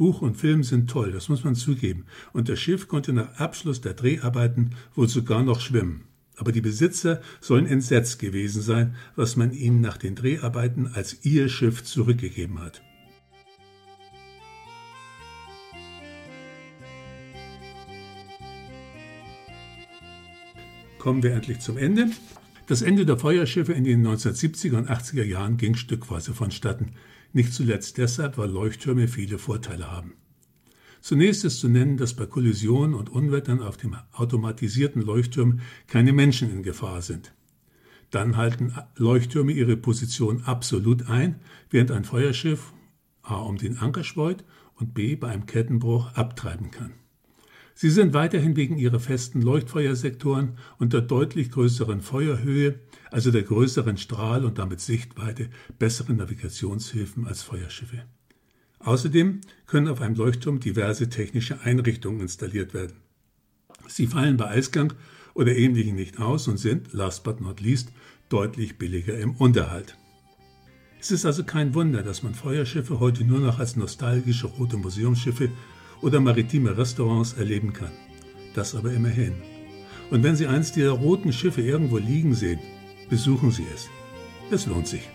Buch 0.00 0.22
und 0.22 0.38
Film 0.38 0.62
sind 0.62 0.88
toll, 0.88 1.12
das 1.12 1.28
muss 1.28 1.44
man 1.44 1.54
zugeben. 1.54 2.06
Und 2.32 2.48
das 2.48 2.58
Schiff 2.58 2.88
konnte 2.88 3.12
nach 3.12 3.38
Abschluss 3.38 3.82
der 3.82 3.92
Dreharbeiten 3.92 4.74
wohl 4.94 5.08
sogar 5.08 5.42
noch 5.42 5.60
schwimmen. 5.60 6.04
Aber 6.36 6.52
die 6.52 6.62
Besitzer 6.62 7.20
sollen 7.42 7.66
entsetzt 7.66 8.18
gewesen 8.18 8.62
sein, 8.62 8.94
was 9.14 9.36
man 9.36 9.52
ihnen 9.52 9.82
nach 9.82 9.98
den 9.98 10.14
Dreharbeiten 10.14 10.86
als 10.86 11.22
ihr 11.26 11.50
Schiff 11.50 11.84
zurückgegeben 11.84 12.62
hat. 12.62 12.80
Kommen 20.98 21.22
wir 21.22 21.34
endlich 21.34 21.60
zum 21.60 21.76
Ende. 21.76 22.06
Das 22.66 22.80
Ende 22.80 23.04
der 23.04 23.18
Feuerschiffe 23.18 23.74
in 23.74 23.84
den 23.84 24.06
1970er 24.06 24.78
und 24.78 24.88
80er 24.90 25.24
Jahren 25.24 25.58
ging 25.58 25.74
stückweise 25.74 26.32
vonstatten. 26.32 26.92
Nicht 27.32 27.52
zuletzt 27.52 27.98
deshalb, 27.98 28.38
weil 28.38 28.50
Leuchttürme 28.50 29.08
viele 29.08 29.38
Vorteile 29.38 29.90
haben. 29.90 30.14
Zunächst 31.00 31.44
ist 31.44 31.60
zu 31.60 31.68
nennen, 31.68 31.96
dass 31.96 32.14
bei 32.14 32.26
Kollisionen 32.26 32.94
und 32.94 33.08
Unwettern 33.08 33.62
auf 33.62 33.76
dem 33.76 33.96
automatisierten 34.12 35.00
Leuchtturm 35.00 35.60
keine 35.86 36.12
Menschen 36.12 36.50
in 36.50 36.62
Gefahr 36.62 37.00
sind. 37.00 37.32
Dann 38.10 38.36
halten 38.36 38.74
Leuchttürme 38.96 39.52
ihre 39.52 39.76
Position 39.76 40.42
absolut 40.42 41.08
ein, 41.08 41.40
während 41.70 41.92
ein 41.92 42.04
Feuerschiff 42.04 42.72
A 43.22 43.36
um 43.36 43.56
den 43.56 43.78
Anker 43.78 44.04
schweut 44.04 44.44
und 44.74 44.94
b. 44.94 45.14
bei 45.14 45.28
einem 45.28 45.46
Kettenbruch 45.46 46.12
abtreiben 46.14 46.70
kann. 46.70 46.92
Sie 47.74 47.90
sind 47.90 48.12
weiterhin 48.12 48.56
wegen 48.56 48.76
ihrer 48.76 49.00
festen 49.00 49.40
Leuchtfeuersektoren 49.42 50.58
und 50.78 50.92
der 50.92 51.00
deutlich 51.00 51.50
größeren 51.50 52.00
Feuerhöhe, 52.00 52.80
also 53.10 53.30
der 53.30 53.42
größeren 53.42 53.96
Strahl- 53.96 54.44
und 54.44 54.58
damit 54.58 54.80
Sichtweite, 54.80 55.48
bessere 55.78 56.12
Navigationshilfen 56.12 57.26
als 57.26 57.42
Feuerschiffe. 57.42 58.04
Außerdem 58.80 59.40
können 59.66 59.88
auf 59.88 60.00
einem 60.00 60.14
Leuchtturm 60.14 60.60
diverse 60.60 61.08
technische 61.08 61.60
Einrichtungen 61.60 62.20
installiert 62.20 62.74
werden. 62.74 62.96
Sie 63.86 64.06
fallen 64.06 64.36
bei 64.36 64.48
Eisgang 64.48 64.94
oder 65.34 65.56
Ähnlichem 65.56 65.96
nicht 65.96 66.18
aus 66.18 66.48
und 66.48 66.58
sind, 66.58 66.92
last 66.92 67.24
but 67.24 67.40
not 67.40 67.60
least, 67.60 67.92
deutlich 68.28 68.78
billiger 68.78 69.18
im 69.18 69.32
Unterhalt. 69.32 69.96
Es 71.00 71.10
ist 71.10 71.24
also 71.24 71.44
kein 71.44 71.74
Wunder, 71.74 72.02
dass 72.02 72.22
man 72.22 72.34
Feuerschiffe 72.34 73.00
heute 73.00 73.24
nur 73.24 73.40
noch 73.40 73.58
als 73.58 73.74
nostalgische 73.74 74.46
rote 74.46 74.76
Museumsschiffe 74.76 75.50
oder 76.02 76.20
maritime 76.20 76.76
Restaurants 76.76 77.34
erleben 77.34 77.72
kann. 77.72 77.92
Das 78.54 78.74
aber 78.74 78.92
immerhin. 78.92 79.34
Und 80.10 80.22
wenn 80.22 80.36
Sie 80.36 80.46
eins 80.46 80.72
dieser 80.72 80.92
roten 80.92 81.32
Schiffe 81.32 81.62
irgendwo 81.62 81.98
liegen 81.98 82.34
sehen, 82.34 82.60
besuchen 83.08 83.50
Sie 83.50 83.66
es. 83.72 83.88
Es 84.50 84.66
lohnt 84.66 84.88
sich. 84.88 85.08